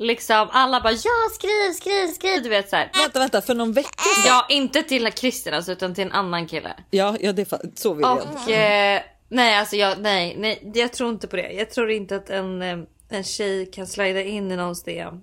Liksom 0.02 0.48
alla 0.52 0.82
bara 0.82 0.94
ja 0.94 1.30
skriv, 1.34 1.74
skriv, 1.74 2.08
skriv. 2.08 2.44
Du 2.44 2.50
vet 2.50 2.70
så 2.70 2.76
här. 2.76 2.92
Vänta 2.94 3.20
vänta 3.20 3.42
för 3.42 3.56
någon 3.56 3.74
vecka 3.74 3.90
sedan. 4.16 4.24
Ja 4.28 4.46
inte 4.50 4.84
till 4.84 5.12
Christian 5.16 5.56
alltså, 5.56 5.72
utan 5.72 5.96
till 5.96 6.04
en 6.04 6.12
annan 6.12 6.48
kille. 6.48 6.74
Ja, 6.90 7.16
ja 7.20 7.32
det 7.34 7.50
så 7.76 7.94
vill 7.94 8.02
jag. 8.02 8.18
Och 8.18 8.52
eh, 8.52 9.02
nej 9.30 9.58
alltså 9.58 9.76
jag, 9.76 10.00
nej, 10.02 10.36
nej 10.38 10.72
jag 10.74 10.94
tror 10.94 11.10
inte 11.10 11.28
på 11.28 11.36
det. 11.36 11.52
Jag 11.52 11.70
tror 11.72 11.92
inte 11.92 12.15
att 12.15 12.30
en, 12.30 12.62
eh, 12.62 12.78
en 13.10 13.24
tjej 13.24 13.65
kan 13.65 13.88
slida 13.88 14.22
in 14.24 14.52
i 14.52 14.56
någons 14.56 14.84
DM. 14.84 15.13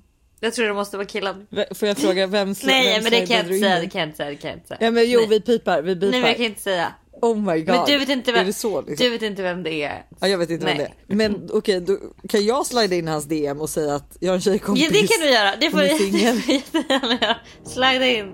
Jag 0.41 0.55
tror 0.55 0.67
det 0.67 0.75
måste 0.75 0.97
vara 0.97 1.07
killen. 1.07 1.47
Får 1.75 1.89
jag 1.89 1.99
fråga 1.99 2.27
vem 2.27 2.53
sl- 2.53 2.67
Nej 2.67 2.95
vem 2.95 3.03
men 3.03 3.13
det 3.13 3.27
kan 3.27 3.37
jag 3.37 3.45
inte 3.45 3.55
in 3.55 3.61
säga, 3.61 3.79
i? 3.79 3.81
det 3.81 3.91
kan 3.91 4.01
jag 4.01 4.09
inte 4.09 4.17
säga, 4.17 4.31
det 4.31 4.37
kan 4.37 4.51
jag 4.51 4.57
inte 4.57 4.69
säga. 4.69 4.79
Ja 4.81 4.91
men 4.91 5.11
jo 5.11 5.21
Nej. 5.21 5.29
vi 5.29 5.41
pipar, 5.41 5.83
vi 5.83 5.95
pipar. 5.95 6.07
Nej 6.11 6.21
men 6.21 6.29
jag 6.29 6.37
kan 6.37 6.47
inte 6.47 6.63
säga. 6.63 6.93
Oh 7.23 7.37
my 7.37 7.59
god. 7.61 7.75
Men 7.77 7.85
du 7.87 7.99
vet 7.99 8.09
inte 8.09 8.33
vem, 8.33 8.47
det 8.47 8.53
så 8.53 8.81
liksom? 8.81 9.05
du 9.05 9.11
vet 9.11 9.23
inte 9.23 9.43
vem 9.43 9.63
det 9.63 9.83
är. 9.83 10.05
Ja, 10.21 10.29
jag 10.29 10.39
vet 10.39 10.51
inte 10.51 10.67
vem 10.67 10.77
det 10.79 10.83
Nej. 10.83 10.95
är. 11.09 11.15
Men 11.15 11.49
okej, 11.53 11.81
då 11.81 11.99
kan 12.29 12.45
jag 12.45 12.67
slida 12.67 12.95
in 12.97 13.09
hans 13.09 13.25
DM 13.25 13.61
och 13.61 13.71
säga 13.71 13.95
att 13.95 14.17
jag 14.21 14.29
har 14.31 14.35
en 14.35 14.41
tjejkompis. 14.41 14.85
Ja 14.85 14.91
det 14.91 15.07
kan 15.07 15.21
du 15.21 15.31
göra. 15.33 15.57
Det 15.57 15.71
får 15.71 15.79
som 15.99 16.11
du 16.13 16.19
jättegärna 16.19 17.19
göra. 17.23 17.37
Slida 17.65 18.07
in. 18.07 18.33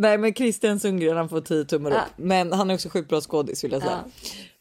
Nej 0.00 0.18
men 0.18 0.34
Christian 0.34 0.80
Sundgren 0.80 1.16
han 1.16 1.28
får 1.28 1.40
10 1.40 1.64
tummar 1.64 1.90
Ja. 1.90 1.96
upp. 1.96 2.02
Men 2.16 2.52
han 2.52 2.70
är 2.70 2.74
också 2.74 2.88
sjukt 2.88 3.08
bra 3.08 3.20
skådis 3.20 3.64
vill 3.64 3.72
jag 3.72 3.82
säga. 3.82 4.04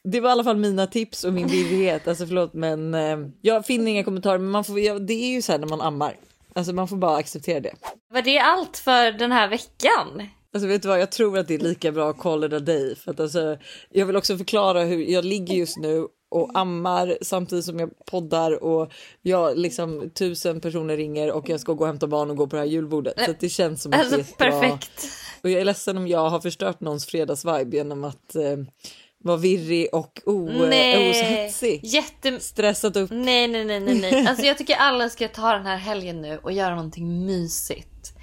Det 0.03 0.19
var 0.19 0.29
i 0.29 0.31
alla 0.31 0.43
fall 0.43 0.57
mina 0.57 0.87
tips 0.87 1.23
och 1.23 1.33
min 1.33 1.47
virrighet. 1.51 2.07
Alltså 2.07 2.25
förlåt 2.27 2.53
men 2.53 2.93
eh, 2.93 3.17
jag 3.41 3.65
finner 3.65 3.91
inga 3.91 4.03
kommentarer. 4.03 4.37
Men 4.37 4.49
man 4.51 4.63
får, 4.63 4.79
ja, 4.79 4.99
det 4.99 5.13
är 5.13 5.29
ju 5.31 5.41
så 5.41 5.51
här 5.51 5.59
när 5.59 5.67
man 5.67 5.81
ammar. 5.81 6.15
Alltså 6.53 6.73
man 6.73 6.87
får 6.87 6.97
bara 6.97 7.17
acceptera 7.17 7.59
det. 7.59 7.73
Var 8.13 8.21
det 8.21 8.39
allt 8.39 8.77
för 8.77 9.11
den 9.11 9.31
här 9.31 9.47
veckan? 9.47 10.27
Alltså 10.53 10.67
vet 10.67 10.81
du 10.81 10.87
vad, 10.87 10.99
jag 11.01 11.11
tror 11.11 11.37
att 11.37 11.47
det 11.47 11.53
är 11.53 11.59
lika 11.59 11.91
bra 11.91 12.09
att 12.09 12.17
call 12.17 12.43
it 12.43 12.53
a 12.53 12.59
day. 12.59 12.95
För 12.95 13.11
att 13.11 13.19
alltså, 13.19 13.57
jag 13.89 14.05
vill 14.05 14.15
också 14.15 14.37
förklara 14.37 14.81
hur 14.83 15.03
jag 15.05 15.25
ligger 15.25 15.55
just 15.55 15.77
nu 15.77 16.07
och 16.31 16.51
ammar 16.53 17.17
samtidigt 17.21 17.65
som 17.65 17.79
jag 17.79 17.89
poddar 18.05 18.63
och 18.63 18.91
jag 19.21 19.57
liksom 19.57 20.09
tusen 20.09 20.61
personer 20.61 20.97
ringer 20.97 21.31
och 21.31 21.49
jag 21.49 21.59
ska 21.59 21.73
gå 21.73 21.83
och 21.83 21.87
hämta 21.87 22.07
barn 22.07 22.29
och 22.29 22.37
gå 22.37 22.47
på 22.47 22.55
det 22.55 22.61
här 22.61 22.67
julbordet. 22.69 23.13
Så 23.25 23.33
det 23.39 23.49
känns 23.49 23.81
som 23.83 23.93
att 23.93 23.99
Alltså 23.99 24.15
det 24.15 24.21
är 24.21 24.23
ett 24.23 24.37
bra... 24.37 24.51
perfekt. 24.61 25.07
Och 25.43 25.49
jag 25.49 25.61
är 25.61 25.65
ledsen 25.65 25.97
om 25.97 26.07
jag 26.07 26.29
har 26.29 26.39
förstört 26.39 26.81
någons 26.81 27.05
fredagsvibe 27.05 27.77
genom 27.77 28.03
att 28.03 28.35
eh, 28.35 28.57
vara 29.23 29.37
virrig 29.37 29.87
och 29.93 30.21
o, 30.25 30.31
oh, 30.31 30.69
Nej. 30.69 31.13
hetsig. 31.13 31.79
Jätte... 31.83 32.39
Stressat 32.39 32.95
upp. 32.95 33.09
Nej, 33.11 33.47
nej, 33.47 33.65
nej, 33.65 33.79
nej, 33.79 33.99
nej. 34.01 34.27
Alltså 34.27 34.45
jag 34.45 34.57
tycker 34.57 34.75
alla 34.75 35.09
ska 35.09 35.27
ta 35.27 35.53
den 35.53 35.65
här 35.65 35.77
helgen 35.77 36.21
nu 36.21 36.39
och 36.43 36.51
göra 36.51 36.75
någonting 36.75 37.25
mysigt. 37.25 38.13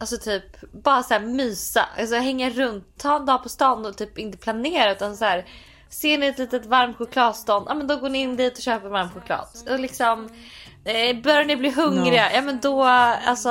Alltså 0.00 0.16
typ 0.16 0.42
bara 0.72 1.02
så 1.02 1.14
här 1.14 1.20
mysa, 1.20 1.88
alltså 1.98 2.16
hänga 2.16 2.50
runt, 2.50 2.98
ta 2.98 3.16
en 3.16 3.26
dag 3.26 3.42
på 3.42 3.48
stan 3.48 3.86
och 3.86 3.96
typ 3.96 4.18
inte 4.18 4.38
planera 4.38 4.92
utan 4.92 5.16
så 5.16 5.24
här. 5.24 5.46
Ser 5.88 6.18
ni 6.18 6.26
ett 6.26 6.38
litet 6.38 6.66
varmt 6.66 6.96
chokladstånd, 6.96 7.66
ja 7.68 7.74
men 7.74 7.86
då 7.86 7.96
går 7.96 8.08
ni 8.08 8.18
in 8.18 8.36
dit 8.36 8.56
och 8.56 8.62
köper 8.62 8.88
varm 8.88 9.10
choklad. 9.10 9.46
Och 9.70 9.80
liksom 9.80 10.28
eh, 10.84 11.16
börjar 11.22 11.44
ni 11.44 11.56
bli 11.56 11.70
hungriga, 11.70 12.32
ja 12.34 12.42
men 12.42 12.60
då 12.60 12.82
alltså 12.82 13.50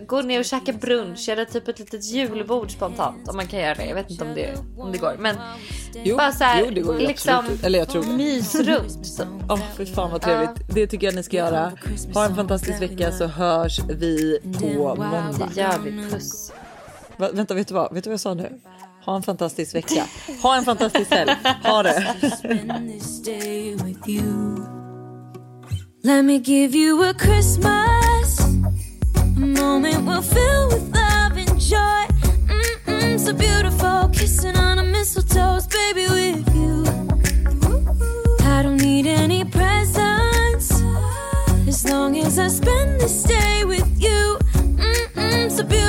går 0.00 0.22
ni 0.22 0.40
och 0.40 0.44
käkar 0.44 0.72
brunch 0.72 1.28
eller 1.28 1.44
typ 1.44 1.68
ett 1.68 1.78
litet 1.78 2.04
julbord 2.04 2.70
spontant 2.70 3.28
om 3.28 3.36
man 3.36 3.46
kan 3.46 3.60
göra 3.60 3.74
det. 3.74 3.86
Jag 3.86 3.94
vet 3.94 4.10
inte 4.10 4.24
om 4.24 4.34
det, 4.34 4.54
om 4.78 4.92
det 4.92 4.98
går 4.98 5.16
men 5.18 5.36
Jo, 6.04 6.16
bara 6.16 6.32
så 6.32 6.44
här, 6.44 6.64
jo 6.64 6.70
det 6.70 6.80
går 6.80 7.00
ju 7.00 7.06
liksom. 7.06 7.44
Eller 7.62 7.78
jag 7.78 7.88
tror 7.88 8.02
det. 8.02 8.08
mys 8.08 8.54
runt. 8.54 9.20
Åh 9.50 9.60
fy 9.76 9.86
fan 9.86 10.10
vad 10.10 10.22
trevligt. 10.22 10.74
Det 10.74 10.86
tycker 10.86 11.06
jag 11.06 11.14
ni 11.14 11.22
ska 11.22 11.36
göra. 11.36 11.72
Ha 12.14 12.24
en 12.24 12.36
fantastisk 12.36 12.82
vecka 12.82 13.12
så 13.12 13.26
hörs 13.26 13.78
vi 13.78 14.40
på 14.60 14.66
måndag. 14.94 15.48
Det 15.54 15.60
gör 15.60 15.78
vi. 15.78 16.10
Puss. 16.10 16.52
Va, 17.16 17.28
vänta 17.32 17.54
vet 17.54 17.68
du 17.68 17.74
vad? 17.74 17.94
Vet 17.94 18.04
du 18.04 18.10
vad 18.10 18.12
jag 18.12 18.20
sa 18.20 18.34
nu? 18.34 18.60
Ha 19.04 19.16
en 19.16 19.22
fantastisk 19.22 19.74
vecka. 19.74 20.06
Ha 20.42 20.56
en 20.56 20.64
fantastisk 20.64 21.10
helg. 21.10 21.30
Ha 21.62 21.82
det. 21.82 22.14
Let 26.04 26.24
me 26.24 26.38
give 26.38 26.74
you 26.78 27.02
a 27.02 27.14
Christmas, 27.18 28.03
as 41.74 41.84
long 41.90 42.16
as 42.16 42.38
I 42.38 42.48
spend 42.48 43.00
this 43.00 43.24
day 43.24 43.64
with 43.64 43.88
you. 44.00 44.38
Mm-mm, 44.54 45.50
so 45.50 45.64
beautiful, 45.64 45.83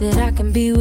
that 0.00 0.16
I 0.16 0.30
can 0.30 0.50
be 0.50 0.72
with 0.72 0.79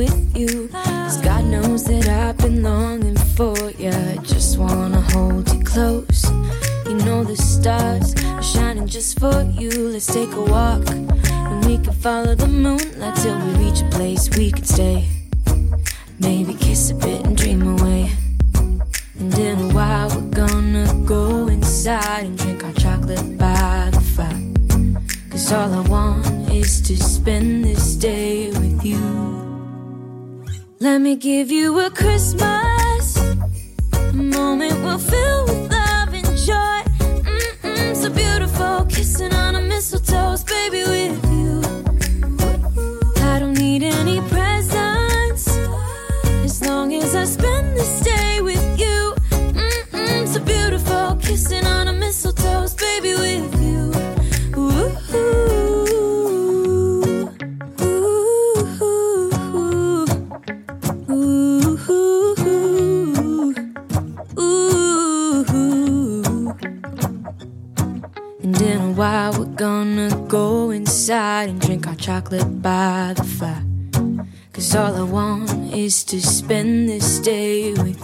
moment 35.07 35.47
with 35.47 35.71
love 35.71 36.13
and 36.13 36.37
joy. 36.37 36.81
Mm-mm, 36.99 37.95
so 37.95 38.09
beautiful, 38.09 38.85
kissing 38.85 39.33
on 39.33 39.55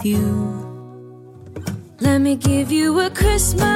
you. 0.06 0.28
Let 2.00 2.18
me 2.20 2.36
give 2.36 2.70
you 2.70 3.00
a 3.00 3.10
Christmas 3.10 3.75